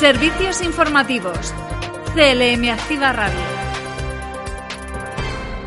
Servicios 0.00 0.62
informativos. 0.62 1.52
CLM 2.14 2.70
Activa 2.70 3.12
Radio. 3.12 3.38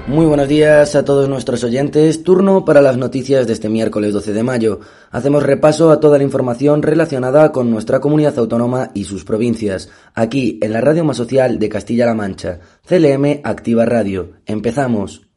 Muy 0.08 0.26
buenos 0.26 0.48
días 0.48 0.96
a 0.96 1.06
todos 1.06 1.30
nuestros 1.30 1.64
oyentes. 1.64 2.24
Turno 2.24 2.66
para 2.66 2.82
las 2.82 2.98
noticias 2.98 3.46
de 3.46 3.54
este 3.54 3.70
miércoles 3.70 4.12
12 4.12 4.34
de 4.34 4.42
mayo. 4.42 4.80
Hacemos 5.12 5.44
repaso 5.44 5.92
a 5.92 6.00
toda 6.00 6.18
la 6.18 6.24
información 6.24 6.82
relacionada 6.82 7.52
con 7.52 7.70
nuestra 7.70 8.00
comunidad 8.00 8.40
autónoma 8.40 8.90
y 8.96 9.04
sus 9.04 9.24
provincias, 9.24 9.92
aquí 10.16 10.58
en 10.64 10.74
la 10.74 10.82
radio 10.82 11.06
más 11.06 11.18
social 11.18 11.60
de 11.60 11.70
Castilla-La 11.70 12.16
Mancha, 12.16 12.58
CLM 12.88 13.42
Activa 13.44 13.86
Radio. 13.86 14.32
Empezamos. 14.48 15.28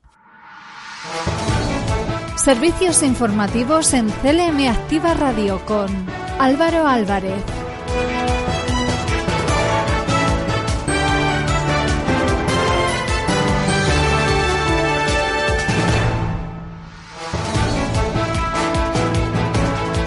Servicios 2.34 3.02
informativos 3.02 3.92
en 3.92 4.08
CLM 4.08 4.68
Activa 4.70 5.12
Radio 5.12 5.60
con 5.66 5.88
Álvaro 6.38 6.86
Álvarez. 6.86 7.65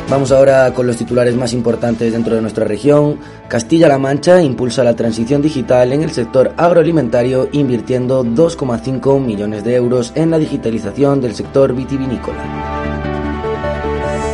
Vamos 0.10 0.32
ahora 0.32 0.74
con 0.74 0.88
los 0.88 0.98
titulares 0.98 1.36
más 1.36 1.54
importantes 1.54 2.12
dentro 2.12 2.34
de 2.34 2.42
nuestra 2.42 2.66
región. 2.66 3.20
Castilla-La 3.48 4.00
Mancha 4.00 4.42
impulsa 4.42 4.84
la 4.84 4.96
transición 4.96 5.40
digital 5.40 5.94
en 5.94 6.02
el 6.02 6.10
sector 6.10 6.52
agroalimentario 6.58 7.48
invirtiendo 7.52 8.24
2,5 8.24 9.24
millones 9.24 9.64
de 9.64 9.76
euros 9.76 10.12
en 10.16 10.32
la 10.32 10.40
digitalización 10.40 11.22
del 11.22 11.36
sector 11.36 11.76
vitivinícola. 11.76 12.44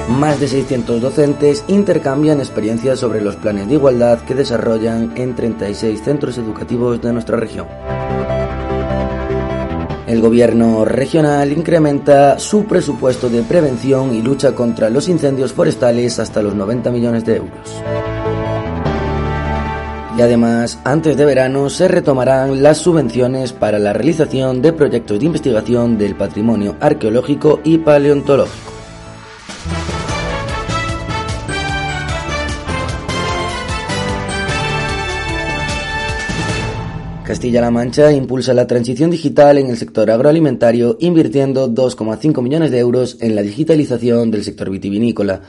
Más 0.08 0.40
de 0.40 0.48
600 0.48 1.02
docentes 1.02 1.66
intercambian 1.68 2.40
experiencias 2.40 3.00
sobre 3.00 3.20
los 3.20 3.36
planes 3.36 3.68
de 3.68 3.74
igualdad 3.74 4.20
que 4.20 4.34
desarrollan 4.34 5.12
en 5.18 5.36
36 5.36 6.02
centros 6.02 6.38
educativos 6.38 7.02
de 7.02 7.12
nuestra 7.12 7.36
región. 7.36 7.68
El 10.08 10.22
gobierno 10.22 10.86
regional 10.86 11.52
incrementa 11.52 12.38
su 12.38 12.66
presupuesto 12.66 13.28
de 13.28 13.42
prevención 13.42 14.14
y 14.14 14.22
lucha 14.22 14.54
contra 14.54 14.92
los 14.92 15.10
incendios 15.10 15.52
forestales 15.52 16.20
hasta 16.20 16.44
los 16.44 16.54
90 16.54 16.92
millones 16.92 17.26
de 17.26 17.38
euros. 17.38 17.84
Y 20.18 20.22
además, 20.22 20.80
antes 20.84 21.18
de 21.18 21.26
verano 21.26 21.70
se 21.70 21.88
retomarán 21.88 22.62
las 22.62 22.78
subvenciones 22.78 23.52
para 23.52 23.80
la 23.80 23.94
realización 23.94 24.62
de 24.62 24.74
proyectos 24.74 25.20
de 25.20 25.26
investigación 25.26 25.98
del 25.98 26.16
patrimonio 26.16 26.76
arqueológico 26.80 27.60
y 27.64 27.80
paleontológico. 27.80 28.75
Castilla-La 37.26 37.72
Mancha 37.72 38.12
impulsa 38.12 38.54
la 38.54 38.68
transición 38.68 39.10
digital 39.10 39.58
en 39.58 39.72
el 39.72 39.78
sector 39.78 40.12
agroalimentario 40.12 40.96
invirtiendo 41.00 41.68
2,5 41.68 42.40
millones 42.44 42.70
de 42.70 42.78
euros 42.78 43.18
en 43.20 43.34
la 43.34 43.42
digitalización 43.42 44.30
del 44.30 44.44
sector 44.44 44.70
vitivinícola. 44.70 45.42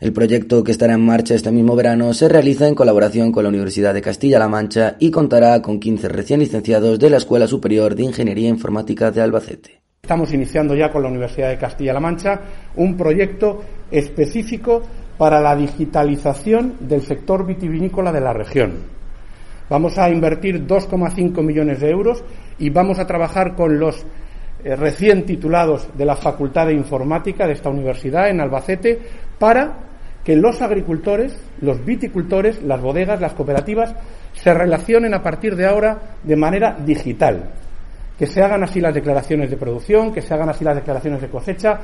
El 0.00 0.12
proyecto 0.12 0.64
que 0.64 0.72
estará 0.72 0.94
en 0.94 1.06
marcha 1.06 1.36
este 1.36 1.52
mismo 1.52 1.76
verano 1.76 2.12
se 2.14 2.28
realiza 2.28 2.66
en 2.66 2.74
colaboración 2.74 3.30
con 3.30 3.44
la 3.44 3.48
Universidad 3.48 3.94
de 3.94 4.02
Castilla-La 4.02 4.48
Mancha 4.48 4.96
y 4.98 5.12
contará 5.12 5.62
con 5.62 5.78
15 5.78 6.08
recién 6.08 6.40
licenciados 6.40 6.98
de 6.98 7.10
la 7.10 7.18
Escuela 7.18 7.46
Superior 7.46 7.94
de 7.94 8.02
Ingeniería 8.02 8.48
Informática 8.48 9.12
de 9.12 9.20
Albacete. 9.20 9.82
Estamos 10.02 10.32
iniciando 10.32 10.74
ya 10.74 10.90
con 10.90 11.04
la 11.04 11.10
Universidad 11.10 11.50
de 11.50 11.58
Castilla-La 11.58 12.00
Mancha 12.00 12.40
un 12.74 12.96
proyecto 12.96 13.62
específico 13.92 14.82
para 15.16 15.40
la 15.40 15.54
digitalización 15.54 16.74
del 16.80 17.02
sector 17.02 17.46
vitivinícola 17.46 18.10
de 18.10 18.20
la 18.20 18.32
región. 18.32 18.99
Vamos 19.70 19.96
a 19.98 20.10
invertir 20.10 20.66
2,5 20.66 21.44
millones 21.44 21.78
de 21.78 21.90
euros 21.90 22.24
y 22.58 22.70
vamos 22.70 22.98
a 22.98 23.06
trabajar 23.06 23.54
con 23.54 23.78
los 23.78 24.04
eh, 24.64 24.74
recién 24.74 25.24
titulados 25.24 25.88
de 25.96 26.04
la 26.04 26.16
Facultad 26.16 26.66
de 26.66 26.74
Informática 26.74 27.46
de 27.46 27.52
esta 27.52 27.70
universidad 27.70 28.28
en 28.30 28.40
Albacete 28.40 28.98
para 29.38 29.78
que 30.24 30.34
los 30.34 30.60
agricultores, 30.60 31.40
los 31.60 31.84
viticultores, 31.84 32.60
las 32.64 32.80
bodegas, 32.82 33.20
las 33.20 33.34
cooperativas 33.34 33.94
se 34.32 34.52
relacionen 34.52 35.14
a 35.14 35.22
partir 35.22 35.54
de 35.54 35.66
ahora 35.66 36.16
de 36.24 36.34
manera 36.34 36.76
digital. 36.84 37.52
Que 38.18 38.26
se 38.26 38.42
hagan 38.42 38.64
así 38.64 38.80
las 38.80 38.92
declaraciones 38.92 39.50
de 39.50 39.56
producción, 39.56 40.12
que 40.12 40.20
se 40.20 40.34
hagan 40.34 40.48
así 40.48 40.64
las 40.64 40.74
declaraciones 40.74 41.20
de 41.22 41.28
cosecha, 41.28 41.78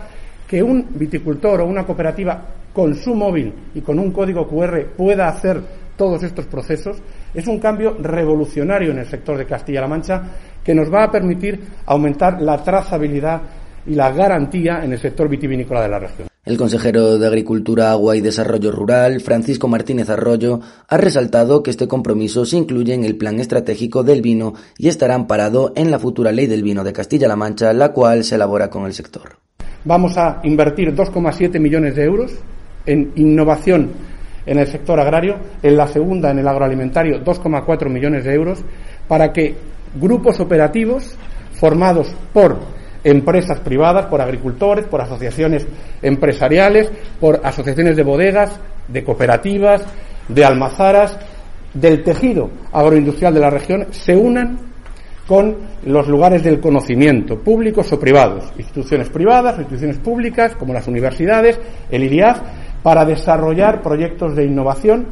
que 0.48 0.60
un 0.60 0.88
viticultor 0.90 1.60
o 1.60 1.66
una 1.66 1.86
cooperativa 1.86 2.46
con 2.72 2.96
su 2.96 3.14
móvil 3.14 3.54
y 3.74 3.80
con 3.80 4.00
un 4.00 4.10
código 4.10 4.46
QR 4.48 4.86
pueda 4.96 5.28
hacer 5.28 5.85
todos 5.96 6.22
estos 6.22 6.46
procesos, 6.46 6.98
es 7.34 7.46
un 7.46 7.58
cambio 7.58 7.96
revolucionario 8.00 8.92
en 8.92 8.98
el 8.98 9.06
sector 9.06 9.36
de 9.38 9.46
Castilla-La 9.46 9.88
Mancha 9.88 10.22
que 10.64 10.74
nos 10.74 10.92
va 10.92 11.04
a 11.04 11.10
permitir 11.10 11.60
aumentar 11.86 12.40
la 12.42 12.62
trazabilidad 12.62 13.42
y 13.86 13.94
la 13.94 14.10
garantía 14.10 14.84
en 14.84 14.92
el 14.92 14.98
sector 14.98 15.28
vitivinícola 15.28 15.82
de 15.82 15.88
la 15.88 15.98
región. 15.98 16.28
El 16.44 16.56
consejero 16.56 17.18
de 17.18 17.26
Agricultura, 17.26 17.90
Agua 17.90 18.16
y 18.16 18.20
Desarrollo 18.20 18.70
Rural, 18.70 19.20
Francisco 19.20 19.66
Martínez 19.66 20.08
Arroyo, 20.10 20.60
ha 20.86 20.96
resaltado 20.96 21.62
que 21.62 21.70
este 21.70 21.88
compromiso 21.88 22.44
se 22.44 22.56
incluye 22.56 22.94
en 22.94 23.04
el 23.04 23.16
Plan 23.16 23.40
Estratégico 23.40 24.04
del 24.04 24.22
Vino 24.22 24.54
y 24.78 24.86
estará 24.86 25.16
amparado 25.16 25.72
en 25.74 25.90
la 25.90 25.98
futura 25.98 26.30
Ley 26.30 26.46
del 26.46 26.62
Vino 26.62 26.84
de 26.84 26.92
Castilla-La 26.92 27.34
Mancha, 27.34 27.72
la 27.72 27.92
cual 27.92 28.22
se 28.22 28.36
elabora 28.36 28.70
con 28.70 28.86
el 28.86 28.92
sector. 28.92 29.38
Vamos 29.84 30.16
a 30.18 30.40
invertir 30.44 30.94
2,7 30.94 31.58
millones 31.58 31.96
de 31.96 32.04
euros 32.04 32.32
en 32.86 33.12
innovación 33.16 33.90
en 34.46 34.58
el 34.58 34.66
sector 34.68 34.98
agrario, 35.00 35.36
en 35.62 35.76
la 35.76 35.88
segunda 35.88 36.30
en 36.30 36.38
el 36.38 36.48
agroalimentario 36.48 37.22
2,4 37.22 37.90
millones 37.90 38.24
de 38.24 38.34
euros, 38.34 38.64
para 39.08 39.32
que 39.32 39.56
grupos 39.94 40.40
operativos 40.40 41.16
formados 41.52 42.14
por 42.32 42.58
empresas 43.02 43.60
privadas, 43.60 44.06
por 44.06 44.20
agricultores, 44.20 44.86
por 44.86 45.00
asociaciones 45.00 45.66
empresariales, 46.02 46.90
por 47.20 47.40
asociaciones 47.44 47.96
de 47.96 48.02
bodegas, 48.02 48.58
de 48.88 49.04
cooperativas, 49.04 49.84
de 50.28 50.44
almazaras, 50.44 51.18
del 51.72 52.02
tejido 52.02 52.50
agroindustrial 52.72 53.34
de 53.34 53.40
la 53.40 53.50
región, 53.50 53.86
se 53.90 54.16
unan 54.16 54.58
con 55.26 55.56
los 55.84 56.06
lugares 56.06 56.42
del 56.44 56.60
conocimiento, 56.60 57.38
públicos 57.38 57.92
o 57.92 57.98
privados, 57.98 58.52
instituciones 58.56 59.08
privadas 59.08 59.58
instituciones 59.58 59.98
públicas, 59.98 60.54
como 60.54 60.72
las 60.72 60.86
universidades, 60.86 61.58
el 61.90 62.04
IRIAF, 62.04 62.40
para 62.86 63.04
desarrollar 63.04 63.82
proyectos 63.82 64.36
de 64.36 64.44
innovación 64.44 65.08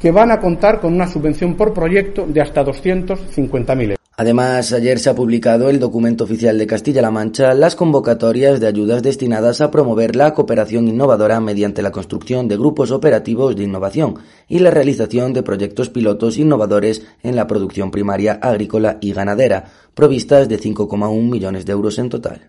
que 0.00 0.12
van 0.12 0.30
a 0.30 0.38
contar 0.38 0.80
con 0.80 0.94
una 0.94 1.08
subvención 1.08 1.56
por 1.56 1.74
proyecto 1.74 2.24
de 2.28 2.40
hasta 2.40 2.64
250.000 2.64 3.82
euros. 3.82 3.98
Además, 4.16 4.72
ayer 4.72 5.00
se 5.00 5.10
ha 5.10 5.16
publicado 5.16 5.68
el 5.68 5.80
documento 5.80 6.22
oficial 6.22 6.56
de 6.56 6.68
Castilla-La 6.68 7.10
Mancha 7.10 7.54
las 7.54 7.74
convocatorias 7.74 8.60
de 8.60 8.68
ayudas 8.68 9.02
destinadas 9.02 9.60
a 9.60 9.72
promover 9.72 10.14
la 10.14 10.32
cooperación 10.32 10.86
innovadora 10.86 11.40
mediante 11.40 11.82
la 11.82 11.90
construcción 11.90 12.46
de 12.46 12.56
grupos 12.56 12.92
operativos 12.92 13.56
de 13.56 13.64
innovación 13.64 14.14
y 14.46 14.60
la 14.60 14.70
realización 14.70 15.32
de 15.32 15.42
proyectos 15.42 15.88
pilotos 15.90 16.38
innovadores 16.38 17.04
en 17.24 17.34
la 17.34 17.48
producción 17.48 17.90
primaria 17.90 18.34
agrícola 18.40 18.98
y 19.00 19.12
ganadera, 19.12 19.64
provistas 19.92 20.48
de 20.48 20.60
5,1 20.60 21.28
millones 21.28 21.66
de 21.66 21.72
euros 21.72 21.98
en 21.98 22.10
total. 22.10 22.48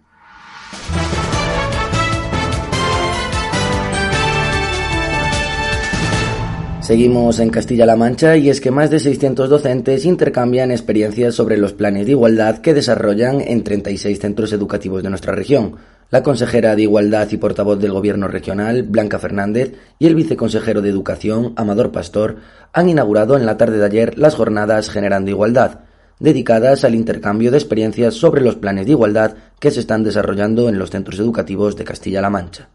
Seguimos 6.90 7.38
en 7.38 7.52
Castilla-La 7.52 7.96
Mancha 7.96 8.36
y 8.36 8.50
es 8.50 8.60
que 8.60 8.72
más 8.72 8.90
de 8.90 9.00
600 9.00 9.48
docentes 9.48 10.06
intercambian 10.06 10.72
experiencias 10.72 11.36
sobre 11.36 11.56
los 11.56 11.74
planes 11.74 12.08
de 12.08 12.14
igualdad 12.14 12.62
que 12.62 12.74
desarrollan 12.74 13.42
en 13.42 13.64
36 13.64 14.20
centros 14.20 14.54
educativos 14.54 15.04
de 15.04 15.12
nuestra 15.12 15.36
región. 15.36 15.76
La 16.10 16.24
consejera 16.24 16.76
de 16.76 16.82
Igualdad 16.82 17.28
y 17.30 17.38
portavoz 17.38 17.80
del 17.80 17.92
Gobierno 17.92 18.28
regional, 18.28 18.82
Blanca 18.82 19.20
Fernández, 19.20 19.74
y 20.00 20.08
el 20.08 20.16
viceconsejero 20.16 20.82
de 20.82 20.90
Educación, 20.90 21.54
Amador 21.58 21.92
Pastor, 21.92 22.38
han 22.74 22.90
inaugurado 22.90 23.38
en 23.38 23.46
la 23.46 23.56
tarde 23.56 23.78
de 23.78 23.86
ayer 23.86 24.18
las 24.18 24.34
jornadas 24.34 24.90
Generando 24.90 25.30
Igualdad, 25.30 25.82
dedicadas 26.20 26.86
al 26.86 26.96
intercambio 26.96 27.52
de 27.52 27.60
experiencias 27.60 28.16
sobre 28.16 28.42
los 28.42 28.56
planes 28.56 28.88
de 28.88 28.94
igualdad 28.94 29.36
que 29.60 29.70
se 29.70 29.82
están 29.82 30.04
desarrollando 30.04 30.68
en 30.68 30.80
los 30.80 30.90
centros 30.90 31.20
educativos 31.20 31.76
de 31.76 31.84
Castilla-La 31.84 32.32
Mancha. 32.32 32.70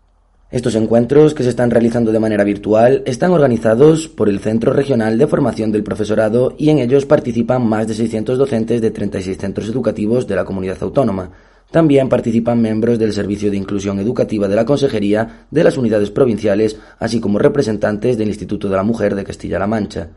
Estos 0.54 0.76
encuentros, 0.76 1.34
que 1.34 1.42
se 1.42 1.48
están 1.48 1.72
realizando 1.72 2.12
de 2.12 2.20
manera 2.20 2.44
virtual, 2.44 3.02
están 3.06 3.32
organizados 3.32 4.06
por 4.06 4.28
el 4.28 4.38
Centro 4.38 4.72
Regional 4.72 5.18
de 5.18 5.26
Formación 5.26 5.72
del 5.72 5.82
Profesorado 5.82 6.54
y 6.56 6.70
en 6.70 6.78
ellos 6.78 7.06
participan 7.06 7.66
más 7.66 7.88
de 7.88 7.94
600 7.94 8.38
docentes 8.38 8.80
de 8.80 8.92
36 8.92 9.36
centros 9.36 9.68
educativos 9.68 10.28
de 10.28 10.36
la 10.36 10.44
comunidad 10.44 10.80
autónoma. 10.80 11.32
También 11.72 12.08
participan 12.08 12.62
miembros 12.62 13.00
del 13.00 13.12
Servicio 13.12 13.50
de 13.50 13.56
Inclusión 13.56 13.98
Educativa 13.98 14.46
de 14.46 14.54
la 14.54 14.64
Consejería, 14.64 15.46
de 15.50 15.64
las 15.64 15.76
unidades 15.76 16.12
provinciales, 16.12 16.78
así 17.00 17.18
como 17.18 17.40
representantes 17.40 18.16
del 18.16 18.28
Instituto 18.28 18.68
de 18.68 18.76
la 18.76 18.84
Mujer 18.84 19.16
de 19.16 19.24
Castilla-La 19.24 19.66
Mancha. 19.66 20.10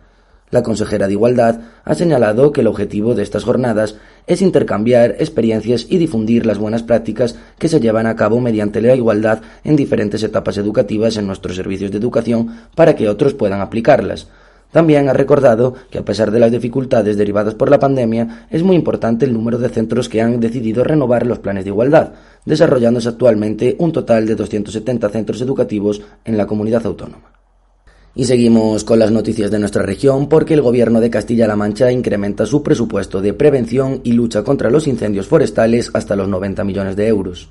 La 0.49 0.63
consejera 0.63 1.07
de 1.07 1.13
Igualdad 1.13 1.59
ha 1.83 1.93
señalado 1.93 2.53
que 2.53 2.61
el 2.61 2.67
objetivo 2.67 3.15
de 3.15 3.23
estas 3.23 3.43
jornadas 3.43 3.95
es 4.27 4.41
intercambiar 4.41 5.17
experiencias 5.19 5.85
y 5.89 5.97
difundir 5.97 6.45
las 6.45 6.57
buenas 6.57 6.83
prácticas 6.83 7.35
que 7.59 7.67
se 7.67 7.81
llevan 7.81 8.07
a 8.07 8.15
cabo 8.15 8.39
mediante 8.39 8.81
la 8.81 8.95
igualdad 8.95 9.41
en 9.65 9.75
diferentes 9.75 10.23
etapas 10.23 10.57
educativas 10.57 11.17
en 11.17 11.27
nuestros 11.27 11.57
servicios 11.57 11.91
de 11.91 11.97
educación 11.97 12.49
para 12.75 12.95
que 12.95 13.09
otros 13.09 13.33
puedan 13.33 13.59
aplicarlas. 13.59 14.29
También 14.71 15.09
ha 15.09 15.13
recordado 15.13 15.73
que 15.91 15.97
a 15.97 16.05
pesar 16.05 16.31
de 16.31 16.39
las 16.39 16.51
dificultades 16.51 17.17
derivadas 17.17 17.55
por 17.55 17.69
la 17.69 17.79
pandemia, 17.79 18.47
es 18.49 18.63
muy 18.63 18.77
importante 18.77 19.25
el 19.25 19.33
número 19.33 19.57
de 19.57 19.67
centros 19.67 20.07
que 20.07 20.21
han 20.21 20.39
decidido 20.39 20.85
renovar 20.85 21.25
los 21.25 21.39
planes 21.39 21.65
de 21.65 21.71
igualdad, 21.71 22.13
desarrollándose 22.45 23.09
actualmente 23.09 23.75
un 23.79 23.91
total 23.91 24.25
de 24.25 24.35
270 24.35 25.09
centros 25.09 25.41
educativos 25.41 26.01
en 26.23 26.37
la 26.37 26.47
comunidad 26.47 26.85
autónoma. 26.85 27.36
Y 28.19 28.25
seguimos 28.25 28.83
con 28.83 28.97
las 28.97 29.11
noticias 29.11 29.51
de 29.51 29.59
nuestra 29.59 29.83
región 29.83 30.27
porque 30.27 30.55
el 30.55 30.63
gobierno 30.63 30.99
de 30.99 31.11
Castilla-La 31.11 31.55
Mancha 31.55 31.91
incrementa 31.91 32.47
su 32.47 32.63
presupuesto 32.63 33.21
de 33.21 33.35
prevención 33.35 34.01
y 34.03 34.13
lucha 34.13 34.43
contra 34.43 34.71
los 34.71 34.87
incendios 34.87 35.27
forestales 35.27 35.91
hasta 35.93 36.15
los 36.15 36.27
90 36.27 36.63
millones 36.63 36.95
de 36.95 37.07
euros. 37.09 37.47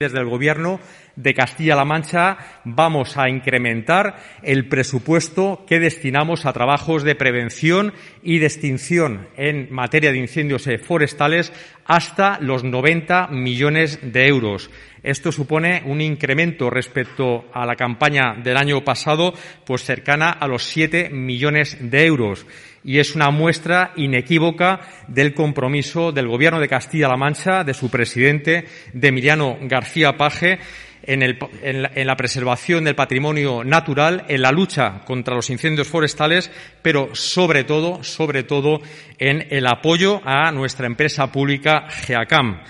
Desde 0.00 0.20
el 0.20 0.30
Gobierno 0.30 0.80
de 1.16 1.34
Castilla-La 1.34 1.84
Mancha 1.84 2.38
vamos 2.64 3.18
a 3.18 3.28
incrementar 3.28 4.16
el 4.42 4.68
presupuesto 4.68 5.64
que 5.66 5.78
destinamos 5.78 6.46
a 6.46 6.54
trabajos 6.54 7.02
de 7.02 7.14
prevención 7.14 7.92
y 8.22 8.38
de 8.38 8.46
extinción 8.46 9.28
en 9.36 9.68
materia 9.70 10.10
de 10.10 10.18
incendios 10.18 10.68
forestales 10.86 11.52
hasta 11.84 12.38
los 12.40 12.64
90 12.64 13.26
millones 13.26 13.98
de 14.00 14.28
euros. 14.28 14.70
Esto 15.08 15.32
supone 15.32 15.80
un 15.86 16.02
incremento 16.02 16.68
respecto 16.68 17.46
a 17.54 17.64
la 17.64 17.76
campaña 17.76 18.34
del 18.34 18.58
año 18.58 18.84
pasado, 18.84 19.32
pues 19.64 19.82
cercana 19.82 20.32
a 20.32 20.46
los 20.46 20.64
7 20.64 21.08
millones 21.08 21.78
de 21.80 22.04
euros 22.04 22.44
y 22.84 22.98
es 22.98 23.14
una 23.14 23.30
muestra 23.30 23.92
inequívoca 23.96 24.80
del 25.08 25.32
compromiso 25.32 26.12
del 26.12 26.28
Gobierno 26.28 26.60
de 26.60 26.68
Castilla-La 26.68 27.16
Mancha, 27.16 27.64
de 27.64 27.72
su 27.72 27.90
presidente, 27.90 28.66
de 28.92 29.08
Emiliano 29.08 29.56
García 29.62 30.18
Paje, 30.18 30.58
en, 31.02 31.22
en, 31.22 32.06
la, 32.06 32.16
preservación 32.16 32.84
del 32.84 32.94
patrimonio 32.94 33.64
natural, 33.64 34.26
en 34.28 34.42
la 34.42 34.52
lucha 34.52 35.06
contra 35.06 35.34
los 35.34 35.48
incendios 35.48 35.88
forestales, 35.88 36.50
pero 36.82 37.14
sobre 37.14 37.64
todo, 37.64 38.04
sobre 38.04 38.42
todo, 38.42 38.82
en 39.18 39.46
el 39.48 39.66
apoyo 39.68 40.20
a 40.26 40.52
nuestra 40.52 40.86
empresa 40.86 41.32
pública 41.32 41.88
GEACAM. 41.88 42.60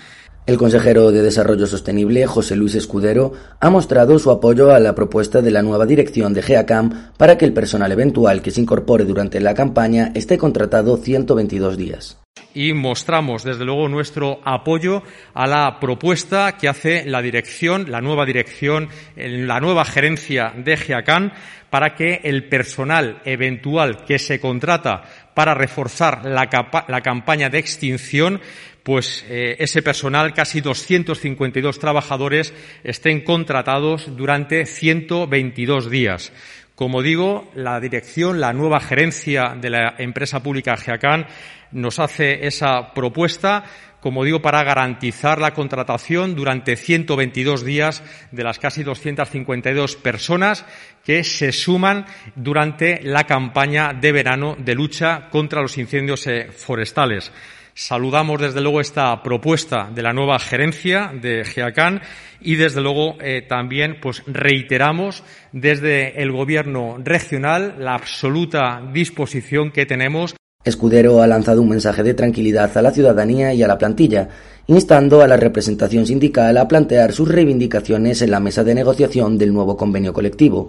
El 0.49 0.57
consejero 0.57 1.11
de 1.11 1.21
Desarrollo 1.21 1.67
Sostenible, 1.67 2.25
José 2.25 2.55
Luis 2.55 2.73
Escudero, 2.73 3.33
ha 3.59 3.69
mostrado 3.69 4.17
su 4.17 4.31
apoyo 4.31 4.71
a 4.71 4.79
la 4.79 4.95
propuesta 4.95 5.43
de 5.43 5.51
la 5.51 5.61
nueva 5.61 5.85
dirección 5.85 6.33
de 6.33 6.41
GEACAM 6.41 7.11
para 7.17 7.37
que 7.37 7.45
el 7.45 7.53
personal 7.53 7.91
eventual 7.91 8.41
que 8.41 8.49
se 8.49 8.59
incorpore 8.59 9.05
durante 9.05 9.39
la 9.41 9.53
campaña 9.53 10.11
esté 10.15 10.39
contratado 10.39 10.97
122 10.97 11.77
días 11.77 12.17
y 12.53 12.73
mostramos 12.73 13.43
desde 13.43 13.65
luego 13.65 13.87
nuestro 13.87 14.39
apoyo 14.43 15.03
a 15.33 15.47
la 15.47 15.79
propuesta 15.79 16.57
que 16.57 16.67
hace 16.67 17.05
la 17.05 17.21
dirección, 17.21 17.91
la 17.91 18.01
nueva 18.01 18.25
dirección, 18.25 18.89
la 19.15 19.59
nueva 19.59 19.85
gerencia 19.85 20.53
de 20.55 20.77
GEACAM 20.77 21.31
para 21.69 21.95
que 21.95 22.21
el 22.23 22.49
personal 22.49 23.21
eventual 23.25 24.03
que 24.05 24.19
se 24.19 24.39
contrata 24.39 25.03
para 25.33 25.53
reforzar 25.53 26.25
la, 26.25 26.49
la 26.87 27.01
campaña 27.01 27.49
de 27.49 27.59
extinción 27.59 28.41
pues 28.83 29.23
eh, 29.29 29.55
ese 29.59 29.83
personal, 29.83 30.33
casi 30.33 30.61
252 30.61 31.77
trabajadores, 31.77 32.53
estén 32.83 33.21
contratados 33.21 34.17
durante 34.17 34.65
122 34.65 35.91
días. 35.91 36.31
Como 36.79 37.01
digo, 37.01 37.51
la 37.55 37.77
dirección, 37.81 38.39
la 38.39 38.53
nueva 38.53 38.79
gerencia 38.79 39.53
de 39.59 39.69
la 39.69 39.95
empresa 39.97 40.41
pública 40.41 40.77
GEACAN 40.77 41.27
nos 41.73 41.99
hace 41.99 42.47
esa 42.47 42.93
propuesta, 42.93 43.65
como 43.99 44.23
digo, 44.23 44.41
para 44.41 44.63
garantizar 44.63 45.41
la 45.41 45.53
contratación 45.53 46.35
durante 46.35 46.77
122 46.77 47.65
días 47.65 48.01
de 48.31 48.45
las 48.45 48.59
casi 48.59 48.83
252 48.83 49.97
personas 49.97 50.65
que 51.03 51.25
se 51.25 51.51
suman 51.51 52.05
durante 52.35 53.01
la 53.03 53.25
campaña 53.25 53.91
de 53.91 54.13
verano 54.13 54.55
de 54.57 54.73
lucha 54.73 55.27
contra 55.29 55.61
los 55.61 55.77
incendios 55.77 56.25
eh, 56.27 56.47
forestales. 56.49 57.33
Saludamos 57.81 58.41
desde 58.41 58.59
luego 58.59 58.81
esta 58.81 59.23
propuesta 59.23 59.89
de 59.95 60.01
la 60.01 60.11
nueva 60.11 60.37
gerencia 60.37 61.13
de 61.13 61.45
GEACAN 61.45 62.01
y 62.41 62.57
desde 62.57 62.81
luego 62.81 63.15
eh, 63.21 63.45
también 63.47 64.01
pues 64.01 64.21
reiteramos 64.27 65.23
desde 65.53 66.21
el 66.21 66.33
gobierno 66.33 66.97
regional 67.01 67.75
la 67.79 67.95
absoluta 67.95 68.81
disposición 68.91 69.71
que 69.71 69.85
tenemos 69.85 70.35
Escudero 70.65 71.21
ha 71.21 71.27
lanzado 71.27 71.61
un 71.61 71.69
mensaje 71.69 72.03
de 72.03 72.13
tranquilidad 72.13 72.77
a 72.77 72.81
la 72.81 72.91
ciudadanía 72.91 73.53
y 73.53 73.63
a 73.63 73.67
la 73.67 73.77
plantilla, 73.77 74.27
instando 74.67 75.21
a 75.21 75.27
la 75.27 75.37
representación 75.37 76.05
sindical 76.05 76.57
a 76.57 76.67
plantear 76.67 77.13
sus 77.13 77.29
reivindicaciones 77.29 78.21
en 78.21 78.31
la 78.31 78.41
mesa 78.41 78.65
de 78.65 78.75
negociación 78.75 79.37
del 79.37 79.53
nuevo 79.53 79.77
convenio 79.77 80.11
colectivo. 80.11 80.67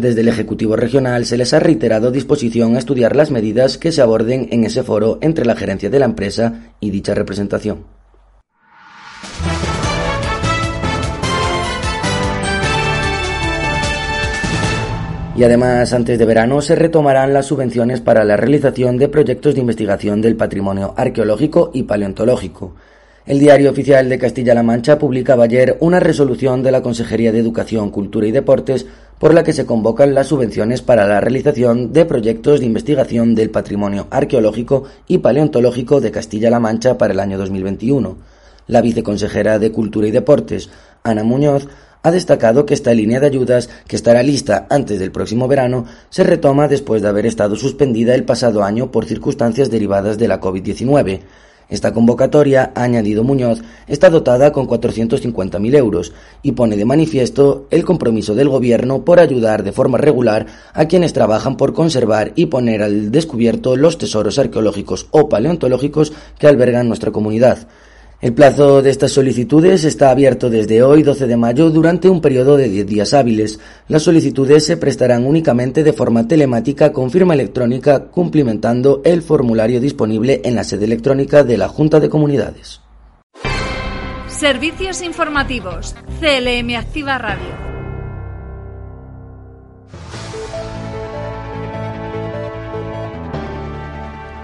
Desde 0.00 0.22
el 0.22 0.28
Ejecutivo 0.28 0.76
Regional 0.76 1.26
se 1.26 1.36
les 1.36 1.52
ha 1.52 1.60
reiterado 1.60 2.10
disposición 2.10 2.74
a 2.74 2.78
estudiar 2.78 3.14
las 3.14 3.30
medidas 3.30 3.76
que 3.76 3.92
se 3.92 4.00
aborden 4.00 4.48
en 4.50 4.64
ese 4.64 4.82
foro 4.82 5.18
entre 5.20 5.44
la 5.44 5.54
gerencia 5.54 5.90
de 5.90 5.98
la 5.98 6.06
empresa 6.06 6.72
y 6.80 6.88
dicha 6.88 7.14
representación. 7.14 7.84
Y 15.36 15.44
además, 15.44 15.92
antes 15.92 16.18
de 16.18 16.24
verano, 16.24 16.62
se 16.62 16.76
retomarán 16.76 17.34
las 17.34 17.44
subvenciones 17.44 18.00
para 18.00 18.24
la 18.24 18.38
realización 18.38 18.96
de 18.96 19.08
proyectos 19.08 19.54
de 19.54 19.60
investigación 19.60 20.22
del 20.22 20.34
patrimonio 20.34 20.94
arqueológico 20.96 21.72
y 21.74 21.82
paleontológico. 21.82 22.74
El 23.26 23.38
Diario 23.38 23.70
Oficial 23.70 24.08
de 24.08 24.18
Castilla-La 24.18 24.62
Mancha 24.62 24.98
publicaba 24.98 25.44
ayer 25.44 25.76
una 25.80 26.00
resolución 26.00 26.62
de 26.62 26.72
la 26.72 26.80
Consejería 26.80 27.32
de 27.32 27.38
Educación, 27.38 27.90
Cultura 27.90 28.26
y 28.26 28.32
Deportes 28.32 28.86
por 29.20 29.34
la 29.34 29.44
que 29.44 29.52
se 29.52 29.66
convocan 29.66 30.14
las 30.14 30.28
subvenciones 30.28 30.80
para 30.80 31.06
la 31.06 31.20
realización 31.20 31.92
de 31.92 32.06
proyectos 32.06 32.58
de 32.58 32.64
investigación 32.64 33.34
del 33.34 33.50
patrimonio 33.50 34.06
arqueológico 34.10 34.84
y 35.06 35.18
paleontológico 35.18 36.00
de 36.00 36.10
Castilla-La 36.10 36.58
Mancha 36.58 36.96
para 36.96 37.12
el 37.12 37.20
año 37.20 37.36
2021. 37.36 38.16
La 38.66 38.80
viceconsejera 38.80 39.58
de 39.58 39.72
Cultura 39.72 40.08
y 40.08 40.10
Deportes, 40.10 40.70
Ana 41.02 41.22
Muñoz, 41.22 41.68
ha 42.02 42.10
destacado 42.10 42.64
que 42.64 42.72
esta 42.72 42.94
línea 42.94 43.20
de 43.20 43.26
ayudas, 43.26 43.68
que 43.86 43.96
estará 43.96 44.22
lista 44.22 44.66
antes 44.70 44.98
del 44.98 45.12
próximo 45.12 45.48
verano, 45.48 45.84
se 46.08 46.24
retoma 46.24 46.66
después 46.66 47.02
de 47.02 47.08
haber 47.08 47.26
estado 47.26 47.56
suspendida 47.56 48.14
el 48.14 48.24
pasado 48.24 48.64
año 48.64 48.90
por 48.90 49.04
circunstancias 49.04 49.70
derivadas 49.70 50.16
de 50.16 50.28
la 50.28 50.40
COVID-19. 50.40 51.20
Esta 51.70 51.92
convocatoria, 51.92 52.72
ha 52.74 52.82
añadido 52.82 53.22
Muñoz, 53.22 53.62
está 53.86 54.10
dotada 54.10 54.52
con 54.52 54.66
450.000 54.66 55.76
euros 55.76 56.12
y 56.42 56.52
pone 56.52 56.76
de 56.76 56.84
manifiesto 56.84 57.66
el 57.70 57.84
compromiso 57.84 58.34
del 58.34 58.48
Gobierno 58.48 59.04
por 59.04 59.20
ayudar 59.20 59.62
de 59.62 59.72
forma 59.72 59.96
regular 59.96 60.46
a 60.74 60.86
quienes 60.86 61.12
trabajan 61.12 61.56
por 61.56 61.72
conservar 61.72 62.32
y 62.34 62.46
poner 62.46 62.82
al 62.82 63.12
descubierto 63.12 63.76
los 63.76 63.98
tesoros 63.98 64.38
arqueológicos 64.38 65.06
o 65.12 65.28
paleontológicos 65.28 66.12
que 66.38 66.48
albergan 66.48 66.88
nuestra 66.88 67.12
comunidad. 67.12 67.68
El 68.20 68.34
plazo 68.34 68.82
de 68.82 68.90
estas 68.90 69.12
solicitudes 69.12 69.84
está 69.84 70.10
abierto 70.10 70.50
desde 70.50 70.82
hoy 70.82 71.02
12 71.02 71.26
de 71.26 71.38
mayo 71.38 71.70
durante 71.70 72.10
un 72.10 72.20
periodo 72.20 72.58
de 72.58 72.68
10 72.68 72.86
días 72.86 73.14
hábiles. 73.14 73.58
Las 73.88 74.02
solicitudes 74.02 74.66
se 74.66 74.76
prestarán 74.76 75.24
únicamente 75.24 75.82
de 75.82 75.94
forma 75.94 76.28
telemática 76.28 76.92
con 76.92 77.10
firma 77.10 77.32
electrónica 77.32 78.10
cumplimentando 78.10 79.00
el 79.06 79.22
formulario 79.22 79.80
disponible 79.80 80.42
en 80.44 80.54
la 80.54 80.64
sede 80.64 80.84
electrónica 80.84 81.44
de 81.44 81.56
la 81.56 81.68
Junta 81.68 81.98
de 81.98 82.10
Comunidades. 82.10 82.82
Servicios 84.28 85.00
informativos. 85.00 85.94
CLM 86.20 86.76
Activa 86.76 87.16
Radio. 87.16 87.70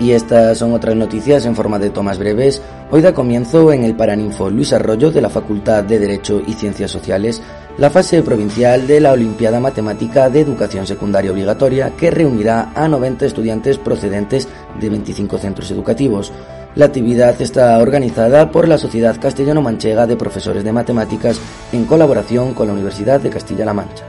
Y 0.01 0.13
estas 0.13 0.57
son 0.57 0.73
otras 0.73 0.97
noticias 0.97 1.45
en 1.45 1.55
forma 1.55 1.79
de 1.79 1.91
tomas 1.91 2.19
breves. 2.19 2.63
Hoy 2.89 3.03
da 3.03 3.13
comienzo 3.13 3.73
en 3.73 3.83
el 3.83 3.97
Paraninfo 3.97 4.49
Luis 4.49 4.73
Arroyo 4.73 5.11
de 5.11 5.21
la 5.21 5.29
Facultad 5.29 5.83
de 5.83 5.99
Derecho 5.99 6.41
y 6.47 6.53
Ciencias 6.53 6.91
Sociales 6.91 7.43
la 7.79 7.91
fase 7.91 8.23
provincial 8.23 8.87
de 8.87 9.01
la 9.01 9.13
Olimpiada 9.13 9.59
Matemática 9.59 10.31
de 10.31 10.41
Educación 10.41 10.87
Secundaria 10.87 11.33
Obligatoria 11.33 11.91
que 11.97 12.13
reunirá 12.13 12.71
a 12.77 12.87
90 12.87 13.27
estudiantes 13.27 13.79
procedentes 13.79 14.49
de 14.81 14.89
25 14.89 15.37
centros 15.37 15.71
educativos. 15.73 16.33
La 16.77 16.87
actividad 16.87 17.41
está 17.43 17.77
organizada 17.81 18.53
por 18.53 18.69
la 18.69 18.79
Sociedad 18.79 19.21
Castellano-Manchega 19.21 20.07
de 20.07 20.17
Profesores 20.17 20.63
de 20.63 20.73
Matemáticas 20.73 21.41
en 21.73 21.87
colaboración 21.87 22.55
con 22.55 22.69
la 22.69 22.75
Universidad 22.75 23.21
de 23.21 23.31
Castilla-La 23.31 23.75
Mancha. 23.75 24.05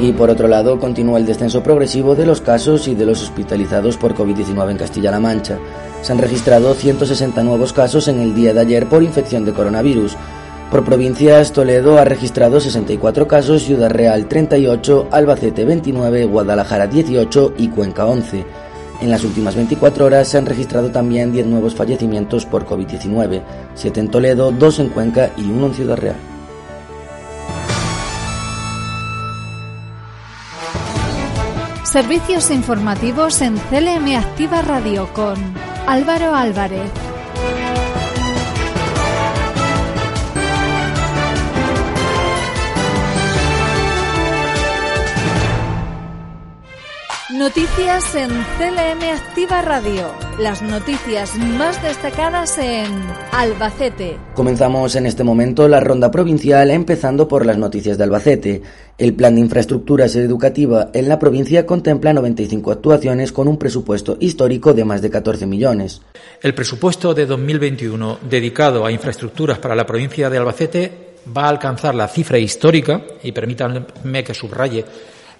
Y 0.00 0.12
por 0.12 0.30
otro 0.30 0.48
lado, 0.48 0.78
continúa 0.78 1.18
el 1.18 1.26
descenso 1.26 1.62
progresivo 1.62 2.14
de 2.14 2.24
los 2.24 2.40
casos 2.40 2.88
y 2.88 2.94
de 2.94 3.04
los 3.04 3.22
hospitalizados 3.22 3.98
por 3.98 4.14
COVID-19 4.14 4.70
en 4.70 4.78
Castilla-La 4.78 5.20
Mancha. 5.20 5.58
Se 6.00 6.12
han 6.12 6.18
registrado 6.18 6.72
160 6.72 7.42
nuevos 7.42 7.74
casos 7.74 8.08
en 8.08 8.18
el 8.18 8.34
día 8.34 8.54
de 8.54 8.60
ayer 8.60 8.88
por 8.88 9.02
infección 9.02 9.44
de 9.44 9.52
coronavirus. 9.52 10.16
Por 10.70 10.86
provincias, 10.86 11.52
Toledo 11.52 11.98
ha 11.98 12.06
registrado 12.06 12.60
64 12.60 13.28
casos, 13.28 13.64
Ciudad 13.64 13.90
Real 13.90 14.26
38, 14.26 15.08
Albacete 15.10 15.66
29, 15.66 16.24
Guadalajara 16.24 16.86
18 16.86 17.54
y 17.58 17.68
Cuenca 17.68 18.06
11. 18.06 18.46
En 19.02 19.10
las 19.10 19.22
últimas 19.22 19.54
24 19.54 20.06
horas 20.06 20.28
se 20.28 20.38
han 20.38 20.46
registrado 20.46 20.90
también 20.90 21.30
10 21.30 21.46
nuevos 21.46 21.74
fallecimientos 21.74 22.46
por 22.46 22.64
COVID-19, 22.64 23.42
7 23.74 24.00
en 24.00 24.10
Toledo, 24.10 24.50
2 24.50 24.78
en 24.78 24.88
Cuenca 24.88 25.30
y 25.36 25.42
1 25.42 25.66
en 25.66 25.74
Ciudad 25.74 25.96
Real. 25.98 26.29
Servicios 31.90 32.52
informativos 32.52 33.42
en 33.42 33.56
CLM 33.56 34.16
Activa 34.16 34.62
Radio 34.62 35.12
con 35.12 35.34
Álvaro 35.88 36.36
Álvarez. 36.36 37.09
Noticias 47.40 48.14
en 48.16 48.28
CLM 48.28 49.02
Activa 49.16 49.62
Radio. 49.62 50.12
Las 50.38 50.60
noticias 50.60 51.38
más 51.38 51.82
destacadas 51.82 52.58
en 52.58 52.92
Albacete. 53.32 54.18
Comenzamos 54.34 54.94
en 54.94 55.06
este 55.06 55.24
momento 55.24 55.66
la 55.66 55.80
ronda 55.80 56.10
provincial 56.10 56.70
empezando 56.70 57.26
por 57.26 57.46
las 57.46 57.56
noticias 57.56 57.96
de 57.96 58.04
Albacete. 58.04 58.62
El 58.98 59.14
plan 59.14 59.36
de 59.36 59.40
infraestructuras 59.40 60.16
educativa 60.16 60.90
en 60.92 61.08
la 61.08 61.18
provincia 61.18 61.64
contempla 61.64 62.12
95 62.12 62.72
actuaciones 62.72 63.32
con 63.32 63.48
un 63.48 63.56
presupuesto 63.56 64.18
histórico 64.20 64.74
de 64.74 64.84
más 64.84 65.00
de 65.00 65.08
14 65.08 65.46
millones. 65.46 66.02
El 66.42 66.52
presupuesto 66.52 67.14
de 67.14 67.24
2021 67.24 68.18
dedicado 68.28 68.84
a 68.84 68.92
infraestructuras 68.92 69.58
para 69.58 69.74
la 69.74 69.86
provincia 69.86 70.28
de 70.28 70.36
Albacete 70.36 70.92
va 71.34 71.44
a 71.46 71.48
alcanzar 71.48 71.94
la 71.94 72.06
cifra 72.06 72.38
histórica, 72.38 73.02
y 73.22 73.32
permítanme 73.32 74.24
que 74.24 74.34
subraye 74.34 74.84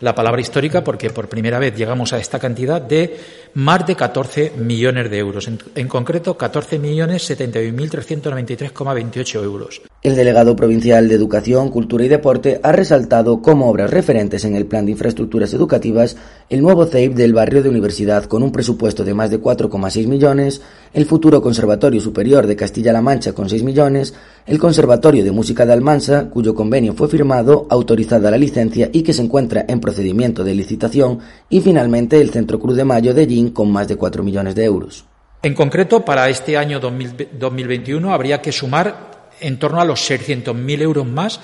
la 0.00 0.14
palabra 0.14 0.40
histórica 0.40 0.82
porque 0.82 1.10
por 1.10 1.28
primera 1.28 1.58
vez 1.58 1.76
llegamos 1.76 2.12
a 2.12 2.18
esta 2.18 2.38
cantidad 2.38 2.80
de 2.80 3.18
más 3.54 3.86
de 3.86 3.96
14 3.96 4.52
millones 4.56 5.10
de 5.10 5.18
euros, 5.18 5.48
en, 5.48 5.58
en 5.74 5.88
concreto 5.88 6.36
14 6.36 6.78
millones 6.78 7.28
71.393,28 7.30 9.42
euros. 9.42 9.82
El 10.02 10.16
delegado 10.16 10.56
provincial 10.56 11.10
de 11.10 11.14
Educación, 11.14 11.68
Cultura 11.68 12.06
y 12.06 12.08
Deporte 12.08 12.58
ha 12.62 12.72
resaltado 12.72 13.42
como 13.42 13.68
obras 13.68 13.90
referentes 13.90 14.46
en 14.46 14.56
el 14.56 14.64
plan 14.64 14.86
de 14.86 14.92
infraestructuras 14.92 15.52
educativas 15.52 16.16
el 16.48 16.62
nuevo 16.62 16.86
CEIP 16.86 17.12
del 17.12 17.34
barrio 17.34 17.62
de 17.62 17.68
Universidad 17.68 18.24
con 18.24 18.42
un 18.42 18.50
presupuesto 18.50 19.04
de 19.04 19.12
más 19.12 19.28
de 19.28 19.42
4,6 19.42 20.06
millones, 20.06 20.62
el 20.94 21.04
futuro 21.04 21.42
Conservatorio 21.42 22.00
Superior 22.00 22.46
de 22.46 22.56
Castilla-La 22.56 23.02
Mancha 23.02 23.34
con 23.34 23.50
6 23.50 23.62
millones, 23.62 24.14
el 24.46 24.58
Conservatorio 24.58 25.22
de 25.22 25.32
Música 25.32 25.66
de 25.66 25.74
Almansa, 25.74 26.30
cuyo 26.30 26.54
convenio 26.54 26.94
fue 26.94 27.06
firmado, 27.06 27.66
autorizada 27.68 28.30
la 28.30 28.38
licencia 28.38 28.88
y 28.90 29.02
que 29.02 29.12
se 29.12 29.20
encuentra 29.20 29.66
en 29.68 29.80
procedimiento 29.80 30.44
de 30.44 30.54
licitación, 30.54 31.18
y 31.50 31.60
finalmente 31.60 32.22
el 32.22 32.30
Centro 32.30 32.58
Cruz 32.58 32.74
de 32.78 32.86
Mayo 32.86 33.12
de 33.12 33.26
Gin 33.26 33.50
con 33.50 33.70
más 33.70 33.86
de 33.86 33.96
4 33.96 34.22
millones 34.22 34.54
de 34.54 34.64
euros. 34.64 35.04
En 35.42 35.52
concreto, 35.52 36.06
para 36.06 36.30
este 36.30 36.56
año 36.56 36.80
2021 36.80 38.14
habría 38.14 38.40
que 38.40 38.50
sumar 38.50 39.09
en 39.40 39.58
torno 39.58 39.80
a 39.80 39.84
los 39.84 40.10
600.000 40.10 40.82
euros 40.82 41.06
más 41.06 41.40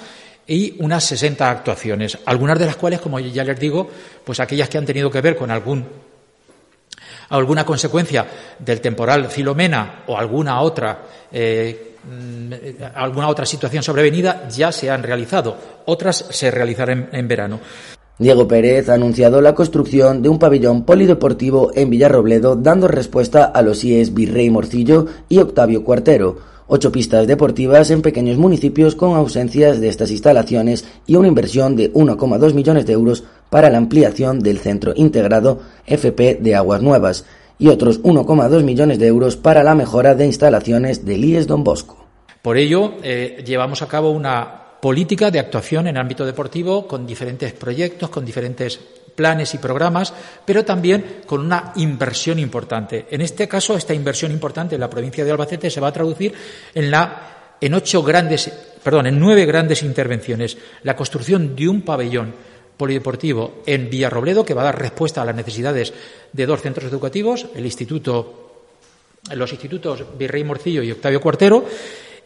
y 0.46 0.76
unas 0.78 1.04
60 1.04 1.50
actuaciones, 1.50 2.18
algunas 2.24 2.58
de 2.58 2.66
las 2.66 2.76
cuales, 2.76 3.00
como 3.00 3.18
ya 3.18 3.44
les 3.44 3.58
digo, 3.58 3.88
pues 4.24 4.38
aquellas 4.40 4.68
que 4.68 4.78
han 4.78 4.86
tenido 4.86 5.10
que 5.10 5.20
ver 5.20 5.36
con 5.36 5.50
algún 5.50 5.84
alguna 7.28 7.64
consecuencia 7.64 8.24
del 8.58 8.80
temporal 8.80 9.28
Filomena 9.28 10.04
o 10.06 10.16
alguna 10.16 10.60
otra 10.60 11.02
eh, 11.32 11.96
alguna 12.94 13.28
otra 13.28 13.44
situación 13.44 13.82
sobrevenida 13.82 14.48
ya 14.48 14.70
se 14.70 14.88
han 14.88 15.02
realizado, 15.02 15.56
otras 15.86 16.24
se 16.30 16.52
realizarán 16.52 17.08
en, 17.10 17.18
en 17.18 17.28
verano. 17.28 17.60
Diego 18.18 18.48
Pérez 18.48 18.88
ha 18.88 18.94
anunciado 18.94 19.42
la 19.42 19.54
construcción 19.54 20.22
de 20.22 20.28
un 20.28 20.38
pabellón 20.38 20.84
polideportivo 20.84 21.72
en 21.74 21.90
Villarrobledo, 21.90 22.56
dando 22.56 22.88
respuesta 22.88 23.44
a 23.44 23.60
los 23.60 23.84
IES 23.84 24.14
Virrey 24.14 24.48
Morcillo 24.48 25.06
y 25.28 25.38
Octavio 25.38 25.84
Cuartero 25.84 26.55
ocho 26.68 26.92
pistas 26.92 27.26
deportivas 27.26 27.90
en 27.90 28.02
pequeños 28.02 28.38
municipios 28.38 28.94
con 28.94 29.14
ausencias 29.14 29.80
de 29.80 29.88
estas 29.88 30.10
instalaciones 30.10 30.84
y 31.06 31.16
una 31.16 31.28
inversión 31.28 31.76
de 31.76 31.92
1,2 31.92 32.54
millones 32.54 32.86
de 32.86 32.92
euros 32.92 33.24
para 33.50 33.70
la 33.70 33.78
ampliación 33.78 34.40
del 34.40 34.58
Centro 34.58 34.92
Integrado 34.96 35.60
FP 35.86 36.38
de 36.40 36.54
Aguas 36.54 36.82
Nuevas 36.82 37.24
y 37.58 37.68
otros 37.68 38.02
1,2 38.02 38.62
millones 38.62 38.98
de 38.98 39.06
euros 39.06 39.36
para 39.36 39.62
la 39.62 39.74
mejora 39.74 40.14
de 40.14 40.26
instalaciones 40.26 41.04
del 41.04 41.24
IES 41.24 41.46
Don 41.46 41.64
Bosco. 41.64 42.04
Por 42.42 42.58
ello, 42.58 42.94
eh, 43.02 43.42
llevamos 43.44 43.82
a 43.82 43.88
cabo 43.88 44.10
una 44.10 44.62
política 44.80 45.30
de 45.30 45.40
actuación 45.40 45.88
en 45.88 45.96
ámbito 45.96 46.24
deportivo 46.24 46.86
con 46.86 47.06
diferentes 47.06 47.52
proyectos, 47.52 48.10
con 48.10 48.24
diferentes 48.24 48.78
planes 49.16 49.54
y 49.54 49.58
programas, 49.58 50.12
pero 50.44 50.64
también 50.64 51.22
con 51.26 51.40
una 51.40 51.72
inversión 51.76 52.38
importante. 52.38 53.06
En 53.10 53.22
este 53.22 53.48
caso, 53.48 53.76
esta 53.76 53.94
inversión 53.94 54.30
importante 54.30 54.76
en 54.76 54.80
la 54.80 54.90
provincia 54.90 55.24
de 55.24 55.30
Albacete 55.32 55.70
se 55.70 55.80
va 55.80 55.88
a 55.88 55.92
traducir 55.92 56.32
en 56.74 56.90
la 56.90 57.32
en 57.60 57.72
ocho 57.72 58.02
grandes, 58.02 58.52
perdón, 58.82 59.06
en 59.06 59.18
nueve 59.18 59.46
grandes 59.46 59.82
intervenciones. 59.82 60.56
La 60.82 60.94
construcción 60.94 61.56
de 61.56 61.68
un 61.68 61.82
pabellón 61.82 62.34
polideportivo 62.76 63.62
en 63.64 63.88
Villarrobledo 63.88 64.44
que 64.44 64.52
va 64.52 64.60
a 64.60 64.66
dar 64.66 64.78
respuesta 64.78 65.22
a 65.22 65.24
las 65.24 65.34
necesidades 65.34 65.94
de 66.32 66.46
dos 66.46 66.60
centros 66.60 66.90
educativos, 66.90 67.46
el 67.54 67.64
instituto 67.64 68.42
los 69.34 69.50
institutos 69.50 70.04
Virrey 70.16 70.44
Morcillo 70.44 70.82
y 70.82 70.92
Octavio 70.92 71.20
Cuartero 71.20 71.64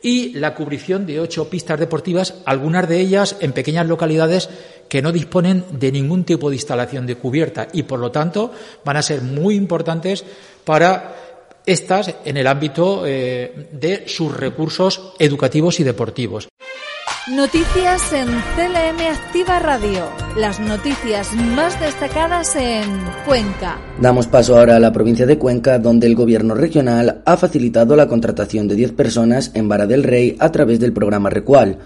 y 0.02 0.32
la 0.34 0.54
cubrición 0.54 1.06
de 1.06 1.20
ocho 1.20 1.48
pistas 1.48 1.78
deportivas, 1.78 2.34
algunas 2.44 2.88
de 2.88 3.00
ellas 3.00 3.36
en 3.40 3.52
pequeñas 3.52 3.86
localidades 3.86 4.48
que 4.88 5.02
no 5.02 5.12
disponen 5.12 5.64
de 5.72 5.92
ningún 5.92 6.24
tipo 6.24 6.50
de 6.50 6.56
instalación 6.56 7.06
de 7.06 7.16
cubierta 7.16 7.68
y, 7.72 7.84
por 7.84 8.00
lo 8.00 8.10
tanto, 8.10 8.52
van 8.84 8.96
a 8.96 9.02
ser 9.02 9.22
muy 9.22 9.54
importantes 9.54 10.24
para 10.64 11.14
estas 11.64 12.14
en 12.24 12.36
el 12.36 12.46
ámbito 12.46 13.04
eh, 13.06 13.68
de 13.72 14.04
sus 14.08 14.36
recursos 14.36 15.12
educativos 15.18 15.78
y 15.80 15.84
deportivos. 15.84 16.49
Noticias 17.28 18.14
en 18.14 18.28
CLM 18.28 19.12
Activa 19.12 19.58
Radio. 19.58 20.08
Las 20.38 20.58
noticias 20.58 21.34
más 21.34 21.78
destacadas 21.78 22.56
en 22.56 22.88
Cuenca. 23.26 23.78
Damos 24.00 24.26
paso 24.26 24.58
ahora 24.58 24.76
a 24.76 24.80
la 24.80 24.90
provincia 24.90 25.26
de 25.26 25.36
Cuenca, 25.36 25.78
donde 25.78 26.06
el 26.06 26.14
gobierno 26.14 26.54
regional 26.54 27.20
ha 27.26 27.36
facilitado 27.36 27.94
la 27.94 28.08
contratación 28.08 28.68
de 28.68 28.74
10 28.74 28.92
personas 28.92 29.50
en 29.52 29.68
Vara 29.68 29.86
del 29.86 30.02
Rey 30.02 30.34
a 30.40 30.50
través 30.50 30.80
del 30.80 30.94
programa 30.94 31.28
Recual. 31.28 31.78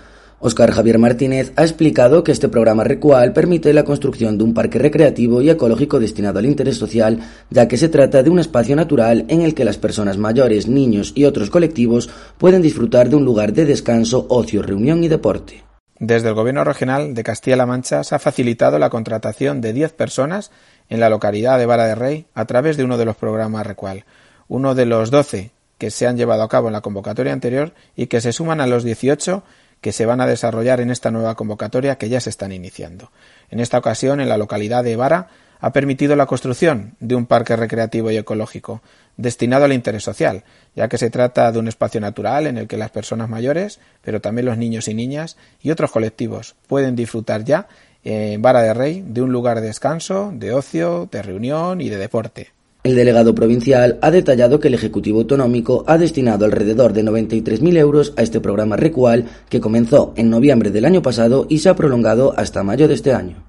Óscar 0.47 0.73
Javier 0.73 0.99
Martínez 0.99 1.55
ha 1.57 1.63
explicado 1.63 2.23
que 2.23 2.31
este 2.31 2.51
programa 2.51 2.85
Recual 2.85 3.33
permite 3.33 3.73
la 3.73 3.87
construcción 3.87 4.37
de 4.37 4.45
un 4.45 4.53
parque 4.53 4.79
recreativo 4.79 5.41
y 5.41 5.49
ecológico 5.49 5.99
destinado 5.99 6.39
al 6.39 6.45
interés 6.45 6.77
social, 6.77 7.19
ya 7.49 7.67
que 7.67 7.79
se 7.79 7.89
trata 7.89 8.23
de 8.23 8.29
un 8.29 8.39
espacio 8.39 8.77
natural 8.77 9.25
en 9.29 9.41
el 9.41 9.55
que 9.55 9.65
las 9.65 9.79
personas 9.79 10.19
mayores, 10.19 10.69
niños 10.69 11.13
y 11.15 11.25
otros 11.25 11.49
colectivos 11.49 12.11
pueden 12.37 12.61
disfrutar 12.61 13.09
de 13.09 13.17
un 13.17 13.25
lugar 13.25 13.55
de 13.55 13.65
descanso, 13.65 14.27
ocio, 14.29 14.61
reunión 14.61 15.03
y 15.03 15.09
deporte. 15.09 15.65
Desde 15.99 16.29
el 16.29 16.35
Gobierno 16.35 16.63
Regional 16.63 17.15
de 17.15 17.25
Castilla-La 17.25 17.65
Mancha 17.65 18.05
se 18.05 18.15
ha 18.15 18.19
facilitado 18.19 18.79
la 18.79 18.91
contratación 18.91 19.63
de 19.63 19.73
10 19.73 19.95
personas 19.95 20.51
en 20.91 21.01
la 21.01 21.09
localidad 21.09 21.59
de 21.59 21.65
Vara 21.65 21.87
de 21.87 21.95
Rey 21.95 22.27
a 22.35 22.45
través 22.45 22.77
de 22.77 22.85
uno 22.85 22.99
de 22.99 23.07
los 23.07 23.17
programas 23.17 23.67
Recual, 23.67 24.05
uno 24.49 24.75
de 24.75 24.85
los 24.85 25.11
12 25.11 25.53
que 25.79 25.91
se 25.91 26.07
han 26.07 26.19
llevado 26.19 26.43
a 26.43 26.49
cabo 26.51 26.69
en 26.69 26.75
la 26.75 26.83
convocatoria 26.83 27.33
anterior 27.33 27.73
y 27.97 28.09
que 28.09 28.21
se 28.21 28.33
suman 28.33 28.61
a 28.61 28.67
los 28.67 28.85
18 28.85 29.43
que 29.85 29.93
se 29.93 30.07
van 30.07 30.23
a 30.23 30.27
desarrollar 30.27 30.81
en 30.81 30.91
esta 30.91 31.11
nueva 31.11 31.35
convocatoria 31.35 31.99
que 31.99 32.09
ya 32.09 32.19
se 32.19 32.31
están 32.31 32.53
iniciando. 32.53 33.13
En 33.51 33.61
esta 33.61 33.77
ocasión, 33.77 34.19
en 34.19 34.31
la 34.31 34.39
localidad 34.39 34.83
de 34.83 34.97
Vara, 34.97 35.29
ha 35.61 35.73
permitido 35.75 36.17
la 36.17 36.25
construcción 36.25 36.95
de 37.01 37.15
un 37.15 37.27
parque 37.27 37.55
recreativo 37.55 38.11
y 38.11 38.17
ecológico 38.17 38.81
destinado 39.19 39.67
al 39.67 39.75
interés 39.75 40.03
social, 40.03 40.45
ya 40.75 40.89
que 40.89 40.97
se 40.97 41.11
trata 41.11 41.53
de 41.53 41.59
un 41.59 41.69
espacio 41.69 42.01
natural 42.01 42.47
en 42.47 42.57
el 42.57 42.67
que 42.67 42.79
las 42.79 42.93
personas 42.93 43.29
mayores, 43.29 43.79
pero 44.01 44.23
también 44.23 44.47
los 44.47 44.57
niños 44.57 44.89
y 44.89 44.95
niñas 44.95 45.37
y 45.61 45.71
otros 45.71 45.91
colectivos 45.91 46.55
pueden 46.67 46.97
disfrutar 46.97 47.45
ya 47.45 47.69
en 48.05 48.41
Vara 48.41 48.63
de 48.63 48.73
Rey 48.73 49.05
de 49.07 49.21
un 49.21 49.33
lugar 49.33 49.61
de 49.61 49.67
descanso, 49.67 50.33
de 50.35 50.55
ocio, 50.55 51.11
de 51.13 51.21
reunión 51.21 51.83
y 51.83 51.91
de 51.91 51.99
deporte. 51.99 52.54
El 52.85 52.97
delegado 52.97 53.35
provincial 53.35 53.99
ha 54.03 54.11
detallado 54.11 54.61
que 54.61 54.69
el 54.69 54.75
Ejecutivo 54.75 55.21
Autonómico 55.21 55.85
ha 55.87 55.97
destinado 55.97 56.45
alrededor 56.45 56.93
de 56.93 57.03
93.000 57.03 57.79
euros 57.79 58.13
a 58.19 58.23
este 58.23 58.41
programa 58.41 58.77
Recual 58.77 59.25
que 59.49 59.59
comenzó 59.59 60.13
en 60.17 60.29
noviembre 60.29 60.71
del 60.71 60.85
año 60.85 61.01
pasado 61.01 61.47
y 61.49 61.61
se 61.61 61.71
ha 61.71 61.77
prolongado 61.77 62.35
hasta 62.37 62.63
mayo 62.63 62.87
de 62.87 62.93
este 62.93 63.15
año. 63.15 63.43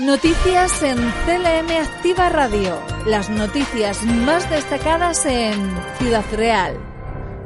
Noticias 0.00 0.80
en 0.84 0.96
CLM 0.96 1.76
Activa 1.82 2.28
Radio. 2.28 2.76
Las 3.04 3.30
noticias 3.30 4.04
más 4.04 4.48
destacadas 4.48 5.26
en 5.26 5.54
Ciudad 5.98 6.24
Real. 6.36 6.74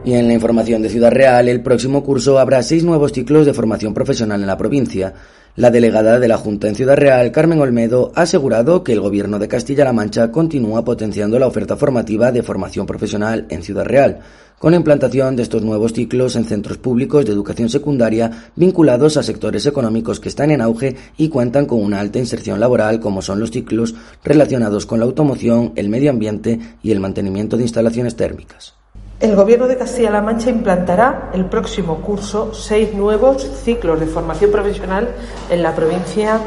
Y 0.05 0.13
en 0.13 0.29
la 0.29 0.35
información 0.35 0.83
de 0.83 0.91
Ciudad 0.91 1.11
Real, 1.11 1.49
el 1.49 1.63
próximo 1.63 2.05
curso 2.05 2.39
habrá 2.39 2.63
seis 2.63 2.85
nuevos 2.85 3.13
ciclos 3.13 3.47
de 3.47 3.55
formación 3.55 3.95
profesional 3.95 4.43
en 4.43 4.47
la 4.47 4.59
provincia. 4.59 5.15
La 5.59 5.73
delegada 5.73 6.21
de 6.21 6.29
la 6.29 6.37
Junta 6.37 6.69
en 6.69 6.77
Ciudad 6.77 6.97
Real, 6.97 7.33
Carmen 7.33 7.59
Olmedo, 7.59 8.13
ha 8.15 8.23
asegurado 8.23 8.85
que 8.85 8.93
el 8.93 9.01
Gobierno 9.01 9.41
de 9.41 9.49
Castilla-La 9.49 9.93
Mancha 9.93 10.31
continúa 10.31 10.85
potenciando 10.85 11.37
la 11.37 11.49
oferta 11.49 11.77
formativa 11.77 12.31
de 12.31 12.45
formación 12.45 12.87
profesional 12.87 13.45
en 13.51 13.65
Ciudad 13.65 13.85
Real, 13.85 14.21
con 14.61 14.71
la 14.71 14.77
implantación 14.77 15.35
de 15.35 15.43
estos 15.43 15.63
nuevos 15.63 15.95
ciclos 15.95 16.37
en 16.37 16.45
centros 16.45 16.79
públicos 16.79 17.27
de 17.27 17.33
educación 17.33 17.69
secundaria 17.69 18.51
vinculados 18.55 19.17
a 19.17 19.25
sectores 19.25 19.67
económicos 19.67 20.21
que 20.21 20.29
están 20.29 20.53
en 20.53 20.61
auge 20.61 20.95
y 21.17 21.29
cuentan 21.29 21.67
con 21.67 21.83
una 21.83 21.99
alta 21.99 22.21
inserción 22.21 22.61
laboral, 22.61 23.01
como 23.01 23.21
son 23.21 23.41
los 23.41 23.51
ciclos 23.51 23.97
relacionados 24.23 24.87
con 24.87 25.01
la 25.01 25.07
automoción, 25.07 25.73
el 25.75 25.89
medio 25.89 26.11
ambiente 26.11 26.61
y 26.85 26.93
el 26.93 27.01
mantenimiento 27.01 27.57
de 27.57 27.65
instalaciones 27.65 28.15
térmicas. 28.15 28.78
El 29.21 29.35
Gobierno 29.35 29.67
de 29.67 29.77
Castilla-La 29.77 30.23
Mancha 30.23 30.49
implantará 30.49 31.31
el 31.35 31.47
próximo 31.47 31.97
curso 32.03 32.55
seis 32.55 32.95
nuevos 32.95 33.43
ciclos 33.65 33.99
de 33.99 34.07
formación 34.07 34.53
profesional 34.53 35.09
en 35.51 35.61
la 35.61 35.75
provincia 35.75 36.39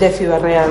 de 0.00 0.08
Ciudad 0.08 0.40
Real. 0.40 0.70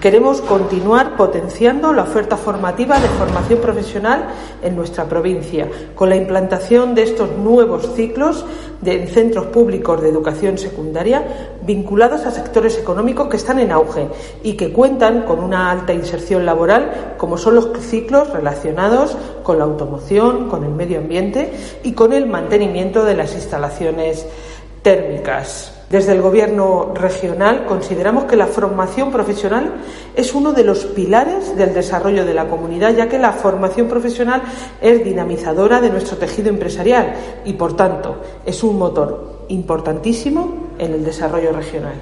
Queremos 0.00 0.40
continuar 0.42 1.16
potenciando 1.16 1.92
la 1.92 2.04
oferta 2.04 2.36
formativa 2.36 3.00
de 3.00 3.08
formación 3.08 3.58
profesional 3.58 4.28
en 4.62 4.76
nuestra 4.76 5.06
provincia, 5.06 5.68
con 5.96 6.08
la 6.08 6.14
implantación 6.14 6.94
de 6.94 7.02
estos 7.02 7.32
nuevos 7.32 7.96
ciclos 7.96 8.46
de 8.80 9.08
centros 9.08 9.46
públicos 9.46 10.00
de 10.00 10.08
educación 10.08 10.56
secundaria 10.56 11.56
vinculados 11.62 12.26
a 12.26 12.30
sectores 12.30 12.78
económicos 12.78 13.26
que 13.26 13.38
están 13.38 13.58
en 13.58 13.72
auge 13.72 14.06
y 14.44 14.52
que 14.52 14.72
cuentan 14.72 15.22
con 15.22 15.42
una 15.42 15.68
alta 15.68 15.92
inserción 15.92 16.46
laboral, 16.46 17.16
como 17.18 17.36
son 17.36 17.56
los 17.56 17.70
ciclos 17.80 18.30
relacionados 18.30 19.16
con 19.42 19.58
la 19.58 19.64
automoción, 19.64 20.48
con 20.48 20.62
el 20.62 20.70
medio 20.70 20.98
ambiente 20.98 21.52
y 21.82 21.94
con 21.94 22.12
el 22.12 22.26
mantenimiento 22.26 23.04
de 23.04 23.14
las 23.14 23.34
instalaciones 23.34 24.26
térmicas. 24.82 25.77
Desde 25.90 26.12
el 26.12 26.20
Gobierno 26.20 26.92
regional 26.94 27.64
consideramos 27.64 28.24
que 28.24 28.36
la 28.36 28.46
formación 28.46 29.10
profesional 29.10 29.76
es 30.14 30.34
uno 30.34 30.52
de 30.52 30.62
los 30.62 30.84
pilares 30.84 31.56
del 31.56 31.72
desarrollo 31.72 32.26
de 32.26 32.34
la 32.34 32.46
comunidad, 32.46 32.94
ya 32.94 33.08
que 33.08 33.18
la 33.18 33.32
formación 33.32 33.88
profesional 33.88 34.42
es 34.82 35.02
dinamizadora 35.02 35.80
de 35.80 35.88
nuestro 35.88 36.18
tejido 36.18 36.50
empresarial 36.50 37.14
y, 37.46 37.54
por 37.54 37.74
tanto, 37.74 38.16
es 38.44 38.62
un 38.62 38.78
motor 38.78 39.46
importantísimo 39.48 40.74
en 40.78 40.92
el 40.92 41.04
desarrollo 41.04 41.52
regional. 41.52 41.94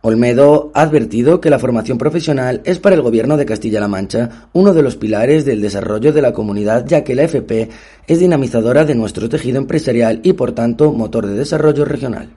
Olmedo 0.00 0.70
ha 0.72 0.80
advertido 0.80 1.38
que 1.38 1.50
la 1.50 1.58
formación 1.58 1.98
profesional 1.98 2.62
es 2.64 2.78
para 2.78 2.96
el 2.96 3.02
Gobierno 3.02 3.36
de 3.36 3.44
Castilla-La 3.44 3.88
Mancha 3.88 4.48
uno 4.54 4.72
de 4.72 4.82
los 4.82 4.96
pilares 4.96 5.44
del 5.44 5.60
desarrollo 5.60 6.14
de 6.14 6.22
la 6.22 6.32
comunidad, 6.32 6.86
ya 6.86 7.04
que 7.04 7.14
la 7.14 7.24
FP 7.24 7.68
es 8.06 8.18
dinamizadora 8.20 8.86
de 8.86 8.94
nuestro 8.94 9.28
tejido 9.28 9.58
empresarial 9.58 10.20
y, 10.22 10.32
por 10.32 10.52
tanto, 10.52 10.92
motor 10.92 11.26
de 11.26 11.34
desarrollo 11.34 11.84
regional. 11.84 12.30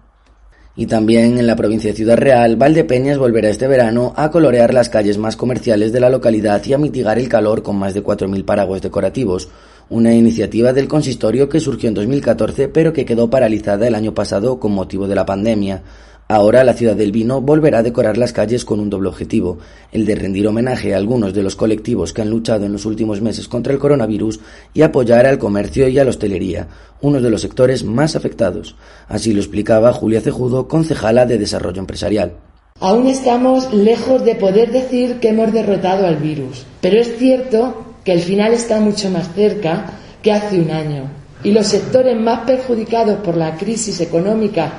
Y 0.74 0.86
también 0.86 1.38
en 1.38 1.48
la 1.48 1.58
provincia 1.58 1.92
de 1.92 1.98
Ciudad 1.98 2.18
Real, 2.18 2.56
Valdepeñas 2.56 3.18
volverá 3.18 3.50
este 3.50 3.68
verano 3.68 4.14
a 4.16 4.32
colorear 4.32 4.74
las 4.74 4.88
calles 4.88 5.18
más 5.18 5.36
comerciales 5.36 5.92
de 5.92 6.00
la 6.00 6.10
localidad 6.10 6.64
y 6.66 6.72
a 6.72 6.78
mitigar 6.78 7.20
el 7.20 7.28
calor 7.28 7.62
con 7.62 7.76
más 7.76 7.94
de 7.94 8.02
4.000 8.02 8.46
paraguas 8.46 8.82
decorativos, 8.82 9.50
una 9.90 10.14
iniciativa 10.14 10.72
del 10.72 10.88
consistorio 10.88 11.50
que 11.50 11.60
surgió 11.60 11.90
en 11.90 11.96
2014 11.96 12.70
pero 12.70 12.94
que 12.94 13.04
quedó 13.04 13.30
paralizada 13.30 13.86
el 13.86 13.96
año 13.96 14.14
pasado 14.14 14.62
con 14.62 14.72
motivo 14.72 15.10
de 15.10 15.16
la 15.16 15.26
pandemia. 15.26 15.84
Ahora 16.32 16.64
la 16.64 16.76
ciudad 16.76 16.96
del 16.96 17.12
vino 17.12 17.42
volverá 17.42 17.80
a 17.80 17.84
decorar 17.84 18.18
las 18.18 18.32
calles 18.32 18.64
con 18.64 18.80
un 18.80 18.90
doble 18.90 19.10
objetivo, 19.10 19.58
el 19.92 20.06
de 20.06 20.16
rendir 20.16 20.48
homenaje 20.48 20.94
a 20.94 20.98
algunos 20.98 21.34
de 21.34 21.44
los 21.44 21.58
colectivos 21.58 22.14
que 22.14 22.22
han 22.22 22.30
luchado 22.30 22.66
en 22.66 22.72
los 22.72 22.86
últimos 22.86 23.20
meses 23.20 23.50
contra 23.50 23.74
el 23.74 23.80
coronavirus 23.80 24.40
y 24.74 24.82
apoyar 24.82 25.26
al 25.26 25.38
comercio 25.38 25.90
y 25.90 26.00
a 26.00 26.06
la 26.06 26.12
hostelería, 26.12 26.70
uno 27.02 27.20
de 27.20 27.30
los 27.30 27.42
sectores 27.42 27.84
más 27.84 28.16
afectados. 28.16 28.78
Así 29.10 29.34
lo 29.34 29.42
explicaba 29.42 29.92
Julia 29.92 30.22
Cejudo, 30.22 30.70
concejala 30.70 31.26
de 31.26 31.38
Desarrollo 31.38 31.82
Empresarial. 31.82 32.32
Aún 32.80 33.08
estamos 33.08 33.74
lejos 33.74 34.24
de 34.24 34.36
poder 34.36 34.72
decir 34.72 35.20
que 35.20 35.32
hemos 35.32 35.52
derrotado 35.52 36.08
al 36.08 36.16
virus, 36.16 36.66
pero 36.80 36.98
es 36.98 37.18
cierto 37.18 37.96
que 38.06 38.14
el 38.14 38.22
final 38.22 38.54
está 38.54 38.80
mucho 38.80 39.10
más 39.10 39.34
cerca 39.36 40.00
que 40.22 40.32
hace 40.32 40.62
un 40.62 40.72
año 40.72 41.10
y 41.44 41.52
los 41.52 41.68
sectores 41.68 42.18
más 42.18 42.46
perjudicados 42.46 43.20
por 43.20 43.36
la 43.36 43.58
crisis 43.58 44.00
económica 44.00 44.72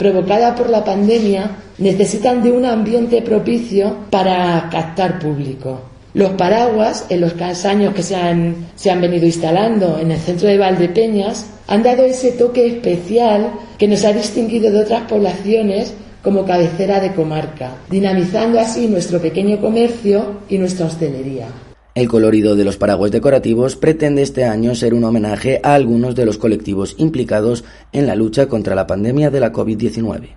provocada 0.00 0.54
por 0.54 0.70
la 0.70 0.82
pandemia 0.82 1.58
necesitan 1.76 2.42
de 2.42 2.50
un 2.50 2.64
ambiente 2.64 3.20
propicio 3.20 3.96
para 4.08 4.66
captar 4.70 5.18
público. 5.18 5.78
Los 6.14 6.30
paraguas, 6.30 7.04
en 7.10 7.20
los 7.20 7.34
años 7.66 7.92
que 7.92 8.02
se 8.02 8.16
han, 8.16 8.68
se 8.76 8.90
han 8.90 9.02
venido 9.02 9.26
instalando 9.26 9.98
en 10.00 10.10
el 10.10 10.18
centro 10.18 10.48
de 10.48 10.56
Valdepeñas, 10.56 11.50
han 11.66 11.82
dado 11.82 12.06
ese 12.06 12.32
toque 12.32 12.66
especial 12.66 13.50
que 13.76 13.88
nos 13.88 14.02
ha 14.06 14.14
distinguido 14.14 14.72
de 14.72 14.80
otras 14.80 15.02
poblaciones 15.02 15.92
como 16.24 16.46
cabecera 16.46 16.98
de 16.98 17.12
comarca, 17.12 17.72
dinamizando 17.90 18.58
así 18.58 18.88
nuestro 18.88 19.20
pequeño 19.20 19.60
comercio 19.60 20.40
y 20.48 20.56
nuestra 20.56 20.86
hostelería. 20.86 21.48
El 21.94 22.08
colorido 22.08 22.54
de 22.54 22.64
los 22.64 22.76
paraguas 22.76 23.10
decorativos 23.10 23.74
pretende 23.74 24.22
este 24.22 24.44
año 24.44 24.76
ser 24.76 24.94
un 24.94 25.02
homenaje 25.02 25.60
a 25.64 25.74
algunos 25.74 26.14
de 26.14 26.24
los 26.24 26.38
colectivos 26.38 26.94
implicados 26.98 27.64
en 27.92 28.06
la 28.06 28.14
lucha 28.14 28.46
contra 28.46 28.76
la 28.76 28.86
pandemia 28.86 29.30
de 29.30 29.40
la 29.40 29.52
COVID-19. 29.52 30.36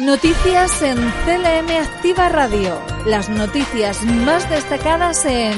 Noticias 0.00 0.82
en 0.82 0.96
CLM 0.96 1.70
Activa 1.80 2.28
Radio. 2.30 2.74
Las 3.06 3.28
noticias 3.28 4.02
más 4.04 4.48
destacadas 4.50 5.24
en 5.26 5.52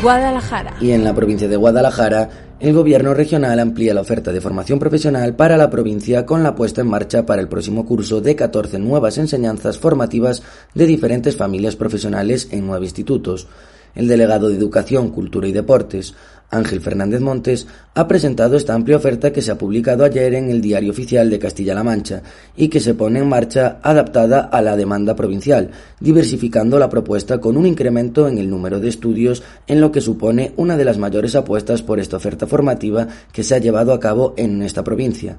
Guadalajara. 0.00 0.74
Y 0.80 0.92
en 0.92 1.04
la 1.04 1.14
provincia 1.14 1.48
de 1.48 1.56
Guadalajara, 1.56 2.30
el 2.60 2.72
gobierno 2.72 3.12
regional 3.12 3.58
amplía 3.58 3.92
la 3.92 4.00
oferta 4.00 4.32
de 4.32 4.40
formación 4.40 4.78
profesional 4.78 5.34
para 5.34 5.56
la 5.56 5.68
provincia 5.68 6.24
con 6.24 6.42
la 6.42 6.54
puesta 6.54 6.80
en 6.80 6.86
marcha 6.86 7.26
para 7.26 7.42
el 7.42 7.48
próximo 7.48 7.84
curso 7.84 8.20
de 8.20 8.36
14 8.36 8.78
nuevas 8.78 9.18
enseñanzas 9.18 9.78
formativas 9.78 10.42
de 10.74 10.86
diferentes 10.86 11.36
familias 11.36 11.76
profesionales 11.76 12.48
en 12.52 12.66
nueve 12.66 12.86
institutos 12.86 13.48
el 13.94 14.08
delegado 14.08 14.48
de 14.48 14.56
Educación, 14.56 15.10
Cultura 15.10 15.48
y 15.48 15.52
Deportes, 15.52 16.14
Ángel 16.52 16.82
Fernández 16.82 17.20
Montes, 17.22 17.66
ha 17.94 18.06
presentado 18.06 18.56
esta 18.56 18.74
amplia 18.74 18.98
oferta 18.98 19.32
que 19.32 19.40
se 19.40 19.50
ha 19.50 19.58
publicado 19.58 20.04
ayer 20.04 20.34
en 20.34 20.50
el 20.50 20.60
Diario 20.60 20.92
Oficial 20.92 21.30
de 21.30 21.38
Castilla-La 21.38 21.82
Mancha 21.82 22.22
y 22.56 22.68
que 22.68 22.78
se 22.78 22.94
pone 22.94 23.20
en 23.20 23.28
marcha 23.28 23.78
adaptada 23.82 24.40
a 24.40 24.60
la 24.60 24.76
demanda 24.76 25.16
provincial, 25.16 25.70
diversificando 25.98 26.78
la 26.78 26.90
propuesta 26.90 27.40
con 27.40 27.56
un 27.56 27.66
incremento 27.66 28.28
en 28.28 28.36
el 28.36 28.50
número 28.50 28.80
de 28.80 28.90
estudios 28.90 29.42
en 29.66 29.80
lo 29.80 29.90
que 29.90 30.02
supone 30.02 30.52
una 30.56 30.76
de 30.76 30.84
las 30.84 30.98
mayores 30.98 31.34
apuestas 31.34 31.82
por 31.82 31.98
esta 31.98 32.18
oferta 32.18 32.46
formativa 32.46 33.08
que 33.32 33.42
se 33.42 33.54
ha 33.54 33.58
llevado 33.58 33.94
a 33.94 34.00
cabo 34.00 34.34
en 34.36 34.60
esta 34.60 34.84
provincia. 34.84 35.38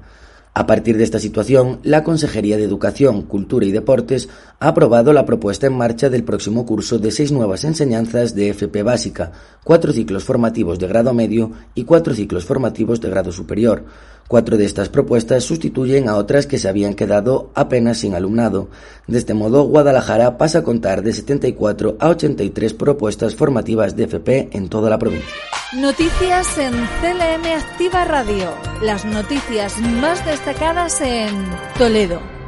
A 0.56 0.68
partir 0.68 0.98
de 0.98 1.04
esta 1.04 1.18
situación, 1.18 1.80
la 1.82 2.04
Consejería 2.04 2.58
de 2.58 2.64
Educación, 2.64 3.24
Cultura 3.24 3.66
y 3.66 3.72
Deportes 3.72 4.30
ha 4.60 4.68
aprobado 4.68 5.12
la 5.12 5.26
propuesta 5.26 5.66
en 5.66 5.74
marcha 5.74 6.12
del 6.12 6.24
próximo 6.24 6.64
curso 6.64 7.00
de 7.00 7.10
seis 7.10 7.32
nuevas 7.32 7.64
enseñanzas 7.64 8.36
de 8.36 8.50
FP 8.50 8.84
básica, 8.84 9.32
cuatro 9.64 9.92
ciclos 9.92 10.24
formativos 10.24 10.78
de 10.78 10.88
grado 10.88 11.12
medio 11.12 11.52
y 11.74 11.86
cuatro 11.86 12.14
ciclos 12.14 12.46
formativos 12.46 13.02
de 13.02 13.10
grado 13.10 13.32
superior. 13.32 13.84
Cuatro 14.28 14.58
de 14.58 14.66
estas 14.66 14.90
propuestas 14.90 15.44
sustituyen 15.44 16.10
a 16.10 16.16
otras 16.16 16.48
que 16.48 16.58
se 16.58 16.68
habían 16.70 16.94
quedado 16.94 17.52
apenas 17.54 18.00
sin 18.00 18.16
alumnado. 18.16 18.70
De 19.08 19.18
este 19.18 19.34
modo, 19.34 19.64
Guadalajara 19.64 20.38
pasa 20.38 20.60
a 20.60 20.64
contar 20.64 21.04
de 21.04 21.14
74 21.14 21.98
a 22.00 22.10
83 22.10 22.74
propuestas 22.74 23.36
formativas 23.36 23.96
de 23.96 24.06
FP 24.06 24.50
en 24.54 24.70
toda 24.70 24.90
la 24.90 24.98
provincia. 24.98 25.30
Noticias 25.74 26.58
en 26.58 26.72
CLM 26.72 27.46
Activa 27.58 28.06
Radio. 28.06 28.50
Las 28.82 29.06
noticias 29.06 29.80
más 29.80 30.26
destacadas 30.26 31.02
en 31.02 31.34
Toledo. 31.78 32.43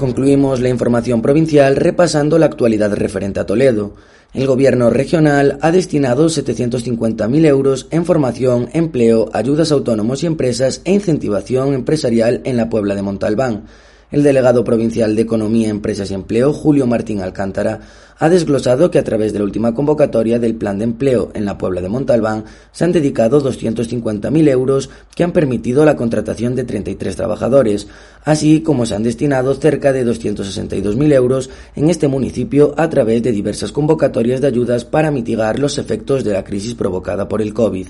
Concluimos 0.00 0.60
la 0.60 0.70
información 0.70 1.20
provincial 1.20 1.76
repasando 1.76 2.38
la 2.38 2.46
actualidad 2.46 2.90
referente 2.94 3.38
a 3.38 3.44
Toledo. 3.44 3.96
El 4.32 4.46
gobierno 4.46 4.88
regional 4.88 5.58
ha 5.60 5.70
destinado 5.72 6.28
750.000 6.28 7.44
euros 7.44 7.86
en 7.90 8.06
formación, 8.06 8.70
empleo, 8.72 9.28
ayudas 9.34 9.70
a 9.70 9.74
autónomos 9.74 10.22
y 10.22 10.26
empresas 10.26 10.80
e 10.86 10.94
incentivación 10.94 11.74
empresarial 11.74 12.40
en 12.44 12.56
la 12.56 12.70
Puebla 12.70 12.94
de 12.94 13.02
Montalbán. 13.02 13.64
El 14.10 14.24
delegado 14.24 14.64
provincial 14.64 15.14
de 15.14 15.22
Economía, 15.22 15.68
Empresas 15.68 16.10
y 16.10 16.14
Empleo, 16.14 16.52
Julio 16.52 16.84
Martín 16.84 17.20
Alcántara, 17.20 17.78
ha 18.18 18.28
desglosado 18.28 18.90
que 18.90 18.98
a 18.98 19.04
través 19.04 19.32
de 19.32 19.38
la 19.38 19.44
última 19.44 19.72
convocatoria 19.72 20.40
del 20.40 20.56
Plan 20.56 20.78
de 20.78 20.84
Empleo 20.84 21.30
en 21.32 21.44
la 21.44 21.56
Puebla 21.56 21.80
de 21.80 21.88
Montalbán 21.88 22.44
se 22.72 22.84
han 22.84 22.90
dedicado 22.90 23.40
250.000 23.40 24.48
euros 24.48 24.90
que 25.14 25.22
han 25.22 25.30
permitido 25.30 25.84
la 25.84 25.94
contratación 25.94 26.56
de 26.56 26.64
33 26.64 27.14
trabajadores, 27.14 27.86
así 28.24 28.62
como 28.62 28.84
se 28.84 28.96
han 28.96 29.04
destinado 29.04 29.54
cerca 29.54 29.92
de 29.92 30.04
262.000 30.04 31.12
euros 31.12 31.48
en 31.76 31.88
este 31.88 32.08
municipio 32.08 32.74
a 32.76 32.90
través 32.90 33.22
de 33.22 33.30
diversas 33.30 33.70
convocatorias 33.70 34.40
de 34.40 34.48
ayudas 34.48 34.84
para 34.84 35.12
mitigar 35.12 35.60
los 35.60 35.78
efectos 35.78 36.24
de 36.24 36.32
la 36.32 36.42
crisis 36.42 36.74
provocada 36.74 37.28
por 37.28 37.40
el 37.40 37.54
COVID. 37.54 37.86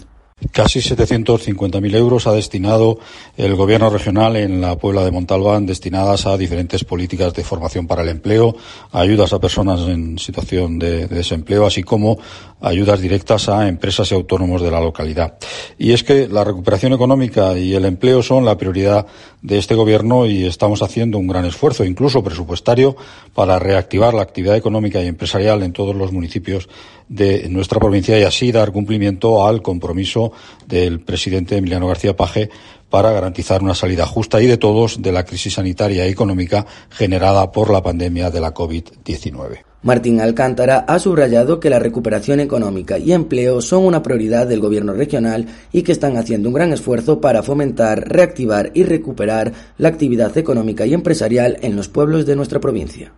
Casi 0.53 0.81
750.000 0.81 1.95
euros 1.97 2.27
ha 2.27 2.33
destinado 2.33 2.99
el 3.37 3.55
Gobierno 3.57 3.91
regional 3.91 4.37
en 4.37 4.61
la 4.61 4.77
Puebla 4.77 5.05
de 5.05 5.11
Montalbán 5.11 5.67
destinadas 5.67 6.25
a 6.25 6.39
diferentes 6.39 6.83
políticas 6.83 7.35
de 7.35 7.45
formación 7.45 7.87
para 7.87 8.03
el 8.03 8.09
empleo, 8.09 8.57
ayudas 8.91 9.35
a 9.35 9.39
personas 9.39 9.81
en 9.83 10.19
situación 10.19 10.79
de, 10.79 11.07
de, 11.07 11.15
desempleo, 11.15 11.67
así 11.67 11.83
como 11.83 12.19
ayudas 12.63 13.01
directas 13.01 13.51
a 13.51 13.69
empresas 13.69 14.11
y 14.11 14.15
autónomos 14.15 14.63
de 14.63 14.71
la 14.71 14.81
localidad. 14.81 15.37
Y 15.79 15.93
es 15.93 16.03
que 16.03 16.27
la 16.27 16.43
recuperación 16.43 16.95
económica 16.95 17.57
y 17.59 17.75
el 17.75 17.85
empleo 17.85 18.23
son 18.23 18.47
la 18.47 18.57
prioridad 18.57 19.07
de 19.43 19.59
este 19.59 19.75
Gobierno 19.75 20.27
y 20.27 20.47
estamos 20.47 20.83
haciendo 20.83 21.19
un 21.19 21.27
gran 21.27 21.45
esfuerzo, 21.45 21.85
incluso 21.85 22.25
presupuestario, 22.25 22.97
para 23.35 23.59
reactivar 23.59 24.15
la 24.15 24.23
actividad 24.23 24.57
económica 24.57 25.03
y 25.03 25.07
empresarial 25.07 25.63
en 25.63 25.73
todos 25.73 25.95
los 25.95 26.13
municipios 26.13 26.69
de 27.09 27.49
nuestra 27.49 27.81
provincia 27.81 28.19
y 28.19 28.23
así 28.23 28.53
dar 28.53 28.71
cumplimiento 28.71 29.47
al 29.47 29.63
compromiso 29.63 30.30
del 30.67 31.01
presidente 31.01 31.57
Emiliano 31.57 31.89
García 31.89 32.17
Paje 32.17 32.51
para 32.89 33.13
garantizar 33.13 33.63
una 33.63 33.75
salida 33.75 34.07
justa 34.07 34.43
y 34.43 34.47
de 34.47 34.57
todos 34.57 35.01
de 35.01 35.13
la 35.13 35.25
crisis 35.25 35.55
sanitaria 35.55 36.07
y 36.07 36.11
económica 36.11 36.67
generada 36.91 37.53
por 37.53 37.71
la 37.71 37.83
pandemia 37.83 38.31
de 38.31 38.41
la 38.41 38.53
COVID-19. 38.53 39.65
Martín 39.83 40.21
Alcántara 40.21 40.81
ha 40.81 40.99
subrayado 40.99 41.59
que 41.59 41.71
la 41.71 41.79
recuperación 41.79 42.39
económica 42.41 42.99
y 42.99 43.13
empleo 43.13 43.63
son 43.63 43.87
una 43.87 44.03
prioridad 44.03 44.47
del 44.47 44.61
gobierno 44.61 44.93
regional 44.93 45.47
y 45.73 45.83
que 45.83 45.93
están 45.93 46.19
haciendo 46.19 46.51
un 46.51 46.55
gran 46.55 46.73
esfuerzo 46.75 47.21
para 47.23 47.43
fomentar, 47.43 48.07
reactivar 48.07 48.73
y 48.75 48.83
recuperar 48.83 49.53
la 49.79 49.89
actividad 49.89 50.37
económica 50.37 50.85
y 50.85 50.93
empresarial 50.93 51.57
en 51.63 51.77
los 51.77 51.89
pueblos 51.89 52.27
de 52.27 52.37
nuestra 52.37 52.61
provincia. 52.61 53.13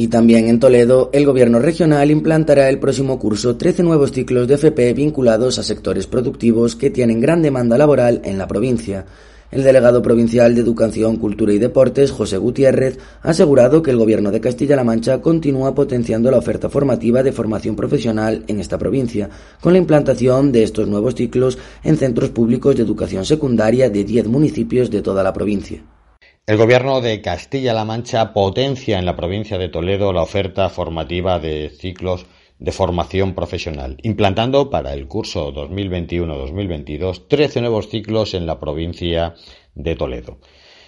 Y 0.00 0.08
también 0.08 0.48
en 0.48 0.58
Toledo, 0.58 1.10
el 1.12 1.26
Gobierno 1.26 1.58
regional 1.58 2.10
implantará 2.10 2.70
el 2.70 2.78
próximo 2.78 3.18
curso 3.18 3.56
13 3.56 3.82
nuevos 3.82 4.12
ciclos 4.12 4.48
de 4.48 4.54
FP 4.54 4.94
vinculados 4.94 5.58
a 5.58 5.62
sectores 5.62 6.06
productivos 6.06 6.74
que 6.74 6.88
tienen 6.88 7.20
gran 7.20 7.42
demanda 7.42 7.76
laboral 7.76 8.22
en 8.24 8.38
la 8.38 8.48
provincia. 8.48 9.04
El 9.50 9.62
delegado 9.62 10.00
provincial 10.00 10.54
de 10.54 10.62
Educación, 10.62 11.18
Cultura 11.18 11.52
y 11.52 11.58
Deportes, 11.58 12.12
José 12.12 12.38
Gutiérrez, 12.38 12.98
ha 13.20 13.28
asegurado 13.28 13.82
que 13.82 13.90
el 13.90 13.98
Gobierno 13.98 14.30
de 14.30 14.40
Castilla-La 14.40 14.84
Mancha 14.84 15.20
continúa 15.20 15.74
potenciando 15.74 16.30
la 16.30 16.38
oferta 16.38 16.70
formativa 16.70 17.22
de 17.22 17.32
formación 17.32 17.76
profesional 17.76 18.42
en 18.48 18.58
esta 18.58 18.78
provincia, 18.78 19.28
con 19.60 19.74
la 19.74 19.80
implantación 19.80 20.50
de 20.50 20.62
estos 20.62 20.88
nuevos 20.88 21.14
ciclos 21.14 21.58
en 21.84 21.98
centros 21.98 22.30
públicos 22.30 22.74
de 22.74 22.84
educación 22.84 23.26
secundaria 23.26 23.90
de 23.90 24.02
10 24.02 24.28
municipios 24.28 24.90
de 24.90 25.02
toda 25.02 25.22
la 25.22 25.34
provincia. 25.34 25.82
El 26.50 26.56
Gobierno 26.56 27.00
de 27.00 27.20
Castilla-La 27.22 27.84
Mancha 27.84 28.32
potencia 28.32 28.98
en 28.98 29.06
la 29.06 29.14
provincia 29.14 29.56
de 29.56 29.68
Toledo 29.68 30.12
la 30.12 30.22
oferta 30.22 30.68
formativa 30.68 31.38
de 31.38 31.70
ciclos 31.70 32.26
de 32.58 32.72
formación 32.72 33.36
profesional, 33.36 33.98
implantando 34.02 34.68
para 34.68 34.92
el 34.92 35.06
curso 35.06 35.54
2021-2022 35.54 37.28
13 37.28 37.60
nuevos 37.60 37.88
ciclos 37.88 38.34
en 38.34 38.46
la 38.46 38.58
provincia 38.58 39.36
de 39.76 39.94
Toledo. 39.94 40.38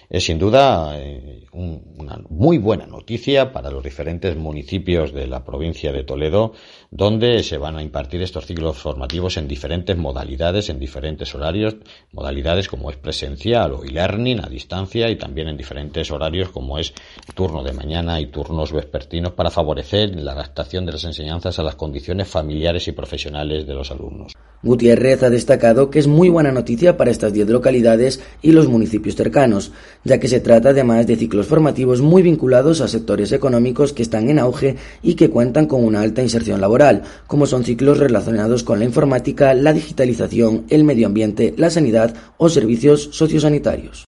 Es 0.09 0.25
sin 0.25 0.37
duda 0.37 0.99
eh, 0.99 1.45
una 1.53 2.21
muy 2.29 2.57
buena 2.57 2.85
noticia 2.85 3.53
para 3.53 3.71
los 3.71 3.85
diferentes 3.85 4.35
municipios 4.35 5.13
de 5.13 5.27
la 5.27 5.45
provincia 5.45 5.93
de 5.93 6.03
Toledo, 6.03 6.51
donde 6.95 7.41
se 7.41 7.57
van 7.57 7.75
a 7.75 7.81
impartir 7.81 8.21
estos 8.21 8.45
ciclos 8.45 8.77
formativos 8.77 9.37
en 9.37 9.47
diferentes 9.47 9.97
modalidades, 9.97 10.69
en 10.69 10.77
diferentes 10.77 11.33
horarios, 11.33 11.77
modalidades 12.11 12.67
como 12.67 12.91
es 12.91 12.97
presencial 12.97 13.71
o 13.73 13.83
e-learning 13.83 14.41
a 14.41 14.47
distancia 14.47 15.09
y 15.09 15.15
también 15.15 15.47
en 15.47 15.57
diferentes 15.57 16.11
horarios 16.11 16.49
como 16.49 16.77
es 16.77 16.93
turno 17.33 17.63
de 17.63 17.73
mañana 17.73 18.21
y 18.21 18.27
turnos 18.27 18.71
vespertinos 18.71 19.31
para 19.33 19.49
favorecer 19.49 20.15
la 20.17 20.33
adaptación 20.33 20.85
de 20.85 20.91
las 20.91 21.03
enseñanzas 21.03 21.57
a 21.57 21.63
las 21.63 21.75
condiciones 21.75 22.27
familiares 22.27 22.87
y 22.87 22.91
profesionales 22.91 23.65
de 23.65 23.73
los 23.73 23.89
alumnos. 23.89 24.33
Gutiérrez 24.61 25.23
ha 25.23 25.29
destacado 25.29 25.89
que 25.89 25.99
es 25.99 26.07
muy 26.07 26.29
buena 26.29 26.53
noticia 26.53 26.95
para 26.95 27.11
estas 27.11 27.33
10 27.33 27.49
localidades 27.49 28.21
y 28.41 28.53
los 28.53 28.69
municipios 28.69 29.15
cercanos, 29.15 29.73
ya 30.05 30.19
que 30.19 30.29
se 30.29 30.39
trata 30.39 30.69
además 30.69 31.05
de 31.05 31.17
ciclos 31.17 31.47
formativos 31.47 31.99
muy 31.99 32.21
vinculados 32.21 32.79
a 32.79 32.87
sectores 32.87 33.33
económicos 33.33 33.91
que 33.91 34.03
están 34.03 34.29
en 34.29 34.39
auge 34.39 34.77
y 35.01 35.15
que 35.15 35.29
cuentan 35.29 35.65
con 35.65 35.83
una 35.83 35.99
alta 35.99 36.21
inserción 36.21 36.61
laboral, 36.61 36.82
como 37.27 37.45
son 37.45 37.63
ciclos 37.63 37.97
relacionados 37.97 38.63
con 38.63 38.79
la 38.79 38.85
informática, 38.85 39.53
la 39.53 39.73
digitalización, 39.73 40.65
el 40.69 40.83
medio 40.83 41.07
ambiente, 41.07 41.53
la 41.57 41.69
sanidad 41.69 42.13
o 42.37 42.49
servicios 42.49 43.09
sociosanitarios. 43.11 44.05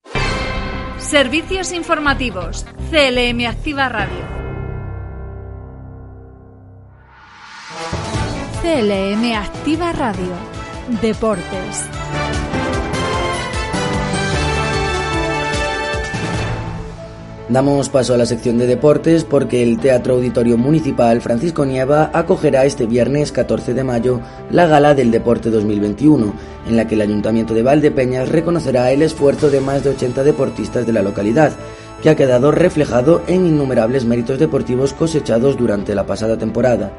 Servicios 0.98 1.74
informativos. 1.74 2.66
CLM 2.90 3.46
Activa 3.48 3.90
Radio. 3.90 4.32
CLM 8.62 9.34
Activa 9.36 9.92
Radio. 9.92 10.34
Deportes. 11.02 12.21
Damos 17.52 17.90
paso 17.90 18.14
a 18.14 18.18
la 18.18 18.26
sección 18.26 18.58
de 18.58 18.66
deportes 18.66 19.26
porque 19.26 19.62
el 19.62 19.78
Teatro 19.78 20.14
Auditorio 20.14 20.58
Municipal 20.58 21.20
Francisco 21.20 21.66
Nieva 21.66 22.10
acogerá 22.14 22.64
este 22.64 22.86
viernes 22.86 23.34
14 23.34 23.74
de 23.74 23.84
mayo 23.84 24.22
la 24.52 24.68
Gala 24.68 24.94
del 24.96 25.12
Deporte 25.12 25.50
2021, 25.50 26.34
en 26.70 26.78
la 26.78 26.88
que 26.88 26.96
el 26.96 27.02
Ayuntamiento 27.02 27.54
de 27.54 27.62
Valdepeñas 27.62 28.30
reconocerá 28.30 28.90
el 28.92 29.02
esfuerzo 29.02 29.50
de 29.50 29.60
más 29.60 29.84
de 29.84 29.90
80 29.90 30.24
deportistas 30.24 30.86
de 30.88 30.94
la 30.94 31.02
localidad, 31.02 31.52
que 32.02 32.10
ha 32.10 32.16
quedado 32.16 32.52
reflejado 32.52 33.22
en 33.28 33.46
innumerables 33.46 34.06
méritos 34.06 34.40
deportivos 34.40 34.94
cosechados 34.94 35.58
durante 35.58 35.94
la 35.94 36.06
pasada 36.06 36.38
temporada. 36.38 36.94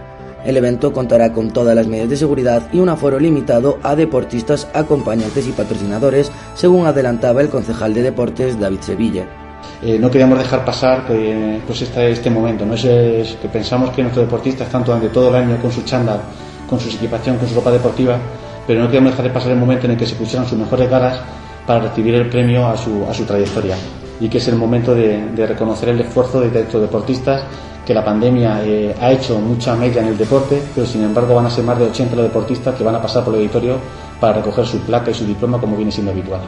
El 0.45 0.59
evento 0.59 0.93
contará 0.93 1.33
con 1.33 1.51
todas 1.51 1.75
las 1.75 1.87
medidas 1.87 2.11
de 2.11 2.17
seguridad 2.19 2.69
y 2.75 2.79
un 2.81 2.91
aforo 2.91 3.19
limitado 3.19 3.79
a 3.83 3.97
deportistas, 3.97 4.69
acompañantes 4.75 5.49
y 5.49 5.53
patrocinadores, 5.53 6.31
según 6.55 6.85
adelantaba 6.85 7.41
el 7.41 7.49
concejal 7.49 7.95
de 7.95 8.03
deportes 8.03 8.61
David 8.61 8.81
Sevilla. 8.83 9.42
Eh, 9.85 9.99
no 9.99 10.11
queríamos 10.11 10.39
dejar 10.39 10.65
pasar 10.65 11.05
pues 11.07 11.83
este, 11.83 12.11
este 12.11 12.31
momento. 12.31 12.65
¿no? 12.65 12.75
Es, 12.75 13.37
que 13.41 13.49
pensamos 13.49 13.91
que 13.91 14.03
nuestros 14.03 14.27
deportistas 14.27 14.69
están 14.69 14.85
durante 14.85 15.09
todo 15.09 15.29
el 15.31 15.35
año 15.35 15.57
con 15.61 15.73
su 15.73 15.83
chándal, 15.83 16.21
con 16.69 16.79
su 16.79 16.89
equipación, 16.89 17.37
con 17.37 17.49
su 17.49 17.55
ropa 17.57 17.73
deportiva, 17.73 18.17
pero 18.67 18.81
no 18.81 18.87
queríamos 18.87 19.11
dejar 19.11 19.25
de 19.27 19.31
pasar 19.31 19.53
el 19.53 19.59
momento 19.59 19.87
en 19.87 19.93
el 19.93 19.99
que 19.99 20.07
se 20.07 20.15
pusieran 20.15 20.49
sus 20.49 20.57
mejores 20.57 20.89
galas 20.89 21.19
para 21.67 21.81
recibir 21.81 22.15
el 22.15 22.29
premio 22.29 22.67
a 22.69 22.77
su, 22.77 23.05
a 23.11 23.13
su 23.13 23.25
trayectoria. 23.25 23.77
Y 24.21 24.29
que 24.29 24.39
es 24.39 24.47
el 24.47 24.55
momento 24.55 24.95
de, 24.95 25.31
de 25.33 25.47
reconocer 25.47 25.89
el 25.89 26.01
esfuerzo 26.01 26.41
de 26.41 26.61
estos 26.61 26.81
deportistas, 26.81 27.43
que 27.85 27.93
la 27.93 28.05
pandemia 28.05 28.65
eh, 28.65 28.95
ha 29.01 29.11
hecho 29.11 29.41
mucha 29.41 29.75
media 29.75 30.03
en 30.03 30.09
el 30.09 30.19
deporte, 30.19 30.63
pero 30.75 30.87
sin 30.87 31.03
embargo 31.03 31.35
van 31.35 31.47
a 31.47 31.51
ser 31.51 31.65
más 31.65 31.79
de 31.79 31.87
80 31.87 32.15
los 32.15 32.25
deportistas 32.27 32.77
que 32.77 32.85
van 32.85 32.95
a 32.95 33.03
pasar 33.03 33.25
por 33.25 33.35
el 33.35 33.41
auditorio 33.41 33.79
para 34.21 34.35
recoger 34.35 34.65
su 34.65 34.79
placa 34.79 35.11
y 35.11 35.15
su 35.15 35.27
diploma 35.27 35.59
como 35.59 35.77
viene 35.77 35.91
siendo 35.91 36.13
habitual. 36.13 36.41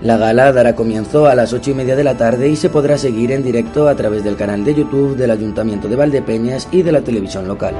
La 0.00 0.16
gala 0.16 0.52
dará 0.52 0.74
comienzo 0.74 1.26
a 1.26 1.34
las 1.34 1.52
ocho 1.52 1.70
y 1.70 1.74
media 1.74 1.96
de 1.96 2.04
la 2.04 2.16
tarde 2.16 2.48
y 2.48 2.56
se 2.56 2.68
podrá 2.68 2.98
seguir 2.98 3.32
en 3.32 3.42
directo 3.42 3.88
a 3.88 3.94
través 3.94 4.22
del 4.24 4.36
canal 4.36 4.64
de 4.64 4.74
YouTube 4.74 5.16
del 5.16 5.30
Ayuntamiento 5.30 5.88
de 5.88 5.96
Valdepeñas 5.96 6.68
y 6.72 6.82
de 6.82 6.92
la 6.92 7.00
televisión 7.00 7.48
local. 7.48 7.74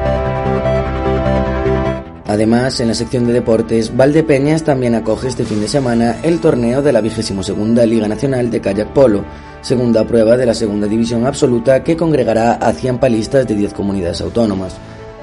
Además, 2.26 2.80
en 2.80 2.88
la 2.88 2.94
sección 2.94 3.26
de 3.26 3.34
deportes, 3.34 3.94
Valdepeñas 3.94 4.64
también 4.64 4.94
acoge 4.94 5.28
este 5.28 5.44
fin 5.44 5.60
de 5.60 5.68
semana 5.68 6.16
el 6.22 6.40
torneo 6.40 6.80
de 6.80 6.92
la 6.92 7.00
22 7.02 7.86
Liga 7.86 8.08
Nacional 8.08 8.50
de 8.50 8.60
Kayak 8.60 8.94
Polo, 8.94 9.24
segunda 9.60 10.04
prueba 10.04 10.36
de 10.36 10.46
la 10.46 10.54
segunda 10.54 10.86
división 10.86 11.26
absoluta 11.26 11.84
que 11.84 11.96
congregará 11.96 12.54
a 12.54 12.72
100 12.72 12.98
palistas 12.98 13.46
de 13.46 13.54
10 13.54 13.74
comunidades 13.74 14.22
autónomas. 14.22 14.74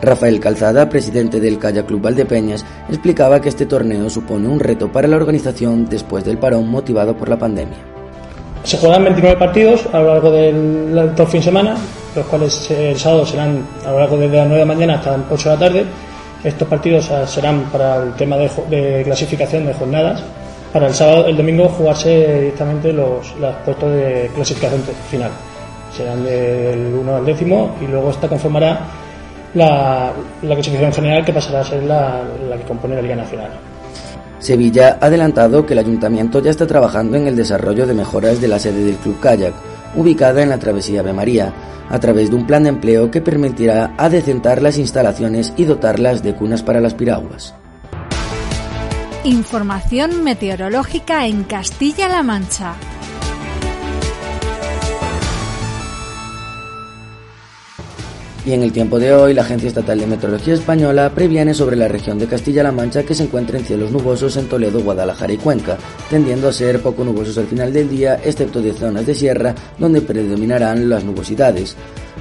Rafael 0.01 0.39
Calzada, 0.39 0.89
presidente 0.89 1.39
del 1.39 1.59
Calla 1.59 1.85
Club 1.85 2.01
Valdepeñas, 2.01 2.65
explicaba 2.89 3.39
que 3.39 3.49
este 3.49 3.67
torneo 3.67 4.09
supone 4.09 4.47
un 4.47 4.59
reto 4.59 4.91
para 4.91 5.07
la 5.07 5.15
organización 5.15 5.85
después 5.85 6.25
del 6.25 6.39
parón 6.39 6.67
motivado 6.67 7.15
por 7.15 7.29
la 7.29 7.37
pandemia. 7.37 7.77
Se 8.63 8.77
juegan 8.77 9.03
29 9.03 9.37
partidos 9.37 9.87
a 9.93 9.99
lo 9.99 10.07
largo 10.07 10.31
del 10.31 11.13
todo 11.15 11.27
fin 11.27 11.39
de 11.39 11.45
semana, 11.45 11.75
los 12.15 12.25
cuales 12.25 12.69
el 12.71 12.97
sábado 12.97 13.25
serán 13.25 13.63
a 13.85 13.91
lo 13.91 13.99
largo 13.99 14.17
de 14.17 14.27
las 14.27 14.47
9 14.47 14.53
de 14.53 14.59
la 14.59 14.65
mañana 14.65 14.95
hasta 14.95 15.17
las 15.17 15.21
8 15.29 15.49
de 15.49 15.55
la 15.55 15.59
tarde. 15.59 15.85
Estos 16.43 16.67
partidos 16.67 17.11
serán 17.27 17.65
para 17.71 18.03
el 18.03 18.13
tema 18.13 18.37
de, 18.37 19.01
clasificación 19.03 19.65
de 19.67 19.73
jornadas. 19.73 20.23
Para 20.73 20.87
el 20.87 20.93
sábado, 20.93 21.27
el 21.27 21.37
domingo 21.37 21.69
jugarse 21.69 22.39
directamente 22.39 22.91
los, 22.93 23.35
los 23.35 23.55
puestos 23.65 23.91
de 23.91 24.31
clasificación 24.33 24.81
final. 25.09 25.31
Serán 25.95 26.23
del 26.23 26.93
1 26.93 27.15
al 27.15 27.25
décimo 27.25 27.75
y 27.81 27.87
luego 27.87 28.09
esta 28.09 28.27
conformará 28.27 28.79
la, 29.53 30.13
clasificación 30.41 30.93
general 30.93 31.25
que 31.25 31.33
pasará 31.33 31.61
a 31.61 31.63
ser 31.63 31.83
la, 31.83 32.21
la 32.49 32.57
que 32.57 32.63
compone 32.63 32.95
la 32.95 33.01
Liga 33.01 33.15
Nacional. 33.15 33.51
Sevilla 34.39 34.97
ha 34.99 35.05
adelantado 35.05 35.65
que 35.65 35.73
el 35.73 35.79
ayuntamiento 35.79 36.41
ya 36.41 36.49
está 36.49 36.65
trabajando 36.65 37.15
en 37.15 37.27
el 37.27 37.35
desarrollo 37.35 37.85
de 37.85 37.93
mejoras 37.93 38.41
de 38.41 38.47
la 38.47 38.57
sede 38.57 38.83
del 38.83 38.95
Club 38.95 39.19
Kayak, 39.19 39.53
ubicada 39.95 40.41
en 40.41 40.49
la 40.49 40.57
travesía 40.57 41.03
de 41.03 41.13
María, 41.13 41.53
a 41.89 41.99
través 41.99 42.29
de 42.29 42.35
un 42.37 42.47
plan 42.47 42.63
de 42.63 42.69
empleo 42.69 43.11
que 43.11 43.21
permitirá 43.21 43.93
adecentar 43.97 44.61
las 44.61 44.77
instalaciones 44.77 45.53
y 45.57 45.65
dotarlas 45.65 46.23
de 46.23 46.33
cunas 46.33 46.63
para 46.63 46.81
las 46.81 46.93
piraguas. 46.93 47.53
Información 49.23 50.23
meteorológica 50.23 51.27
en 51.27 51.43
Castilla-La 51.43 52.23
Mancha. 52.23 52.73
Y 58.43 58.54
en 58.54 58.63
el 58.63 58.71
tiempo 58.71 58.97
de 58.97 59.13
hoy, 59.13 59.36
la 59.36 59.43
Agencia 59.43 59.67
Estatal 59.67 59.99
de 59.99 60.08
Meteorología 60.08 60.56
Española 60.56 61.12
previene 61.13 61.54
sobre 61.54 61.75
la 61.75 61.88
región 61.88 62.17
de 62.17 62.25
Castilla-La 62.25 62.71
Mancha 62.71 63.04
que 63.04 63.13
se 63.13 63.23
encuentra 63.23 63.60
en 63.60 63.65
cielos 63.65 63.91
nubosos 63.91 64.36
en 64.36 64.47
Toledo, 64.47 64.82
Guadalajara 64.82 65.34
y 65.34 65.38
Cuenca, 65.38 65.77
tendiendo 66.10 66.47
a 66.47 66.54
ser 66.54 66.82
poco 66.82 67.04
nubosos 67.04 67.38
al 67.38 67.45
final 67.45 67.71
del 67.71 67.88
día, 67.88 68.19
excepto 68.23 68.60
de 68.60 68.73
zonas 68.73 69.06
de 69.06 69.13
sierra 69.13 69.54
donde 69.77 70.01
predominarán 70.01 70.89
las 70.89 71.04
nubosidades. 71.04 71.75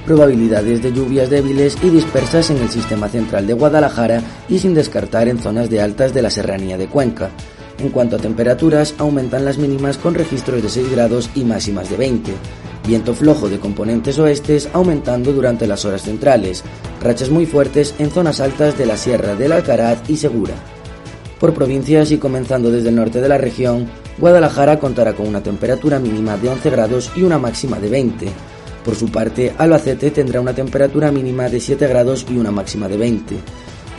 Probabilidades 0.05 0.83
de 0.83 0.93
lluvias 0.93 1.31
débiles 1.31 1.75
y 1.81 1.89
dispersas 1.89 2.51
en 2.51 2.57
el 2.57 2.69
sistema 2.69 3.09
central 3.09 3.47
de 3.47 3.53
Guadalajara 3.53 4.21
y 4.47 4.59
sin 4.59 4.75
descartar 4.75 5.27
en 5.27 5.39
zonas 5.39 5.71
de 5.71 5.81
altas 5.81 6.13
de 6.13 6.21
la 6.21 6.29
serranía 6.29 6.77
de 6.77 6.85
Cuenca. 6.85 7.31
En 7.79 7.89
cuanto 7.89 8.17
a 8.17 8.19
temperaturas, 8.19 8.93
aumentan 8.99 9.43
las 9.43 9.57
mínimas 9.57 9.97
con 9.97 10.13
registros 10.13 10.61
de 10.61 10.69
6 10.69 10.91
grados 10.91 11.31
y 11.33 11.43
máximas 11.45 11.89
de 11.89 11.97
20 11.97 12.31
viento 12.85 13.13
flojo 13.13 13.49
de 13.49 13.59
componentes 13.59 14.17
oestes 14.19 14.69
aumentando 14.73 15.33
durante 15.33 15.67
las 15.67 15.85
horas 15.85 16.03
centrales, 16.03 16.63
rachas 17.01 17.29
muy 17.29 17.45
fuertes 17.45 17.95
en 17.99 18.11
zonas 18.11 18.39
altas 18.39 18.77
de 18.77 18.85
la 18.85 18.97
Sierra 18.97 19.35
del 19.35 19.51
Alcaraz 19.51 20.09
y 20.09 20.17
Segura. 20.17 20.55
Por 21.39 21.53
provincias 21.53 22.11
y 22.11 22.17
comenzando 22.17 22.69
desde 22.69 22.89
el 22.89 22.95
norte 22.95 23.21
de 23.21 23.29
la 23.29 23.37
región, 23.37 23.87
Guadalajara 24.17 24.77
contará 24.79 25.13
con 25.13 25.27
una 25.27 25.41
temperatura 25.41 25.99
mínima 25.99 26.37
de 26.37 26.49
11 26.49 26.69
grados 26.69 27.11
y 27.15 27.23
una 27.23 27.39
máxima 27.39 27.79
de 27.79 27.89
20. 27.89 28.27
Por 28.83 28.95
su 28.95 29.09
parte, 29.09 29.53
Albacete 29.57 30.11
tendrá 30.11 30.41
una 30.41 30.53
temperatura 30.53 31.11
mínima 31.11 31.49
de 31.49 31.59
7 31.59 31.87
grados 31.87 32.25
y 32.29 32.37
una 32.37 32.51
máxima 32.51 32.87
de 32.87 32.97
20. 32.97 33.35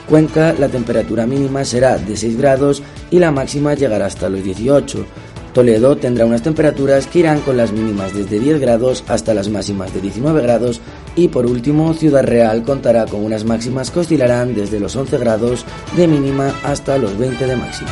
Cuenca, 0.08 0.52
la 0.58 0.68
temperatura 0.68 1.26
mínima 1.26 1.64
será 1.64 1.96
de 1.96 2.16
6 2.16 2.36
grados 2.36 2.82
y 3.10 3.18
la 3.18 3.30
máxima 3.30 3.74
llegará 3.74 4.06
hasta 4.06 4.28
los 4.28 4.42
18. 4.42 5.04
Toledo 5.52 5.96
tendrá 5.96 6.24
unas 6.24 6.42
temperaturas 6.42 7.06
que 7.06 7.20
irán 7.20 7.40
con 7.40 7.56
las 7.56 7.72
mínimas 7.72 8.14
desde 8.14 8.40
10 8.40 8.60
grados 8.60 9.04
hasta 9.06 9.34
las 9.34 9.48
máximas 9.48 9.92
de 9.92 10.00
19 10.00 10.40
grados 10.40 10.80
y 11.14 11.28
por 11.28 11.44
último 11.46 11.92
Ciudad 11.92 12.24
Real 12.24 12.62
contará 12.62 13.04
con 13.04 13.22
unas 13.22 13.44
máximas 13.44 13.90
que 13.90 14.00
oscilarán 14.00 14.54
desde 14.54 14.80
los 14.80 14.96
11 14.96 15.18
grados 15.18 15.66
de 15.96 16.08
mínima 16.08 16.54
hasta 16.64 16.96
los 16.96 17.18
20 17.18 17.46
de 17.46 17.56
máxima. 17.56 17.90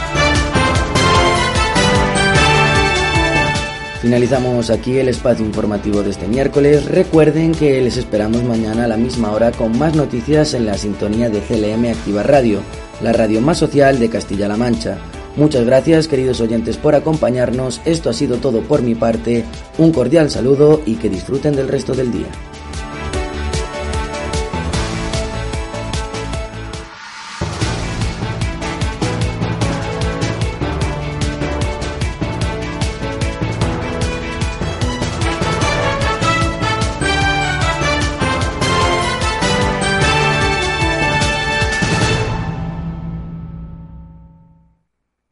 Finalizamos 4.00 4.70
aquí 4.70 4.96
el 4.96 5.10
espacio 5.10 5.44
informativo 5.44 6.02
de 6.02 6.08
este 6.08 6.26
miércoles. 6.26 6.86
Recuerden 6.86 7.52
que 7.52 7.82
les 7.82 7.98
esperamos 7.98 8.42
mañana 8.42 8.84
a 8.84 8.88
la 8.88 8.96
misma 8.96 9.30
hora 9.32 9.52
con 9.52 9.78
más 9.78 9.94
noticias 9.94 10.54
en 10.54 10.64
la 10.64 10.78
sintonía 10.78 11.28
de 11.28 11.40
CLM 11.40 11.84
Activa 11.90 12.22
Radio, 12.22 12.60
la 13.02 13.12
radio 13.12 13.42
más 13.42 13.58
social 13.58 13.98
de 13.98 14.08
Castilla-La 14.08 14.56
Mancha. 14.56 14.96
Muchas 15.36 15.64
gracias 15.64 16.08
queridos 16.08 16.40
oyentes 16.40 16.76
por 16.76 16.94
acompañarnos. 16.94 17.80
Esto 17.84 18.10
ha 18.10 18.12
sido 18.12 18.38
todo 18.38 18.62
por 18.62 18.82
mi 18.82 18.94
parte. 18.94 19.44
Un 19.78 19.92
cordial 19.92 20.30
saludo 20.30 20.82
y 20.84 20.96
que 20.96 21.08
disfruten 21.08 21.54
del 21.54 21.68
resto 21.68 21.94
del 21.94 22.12
día. 22.12 22.28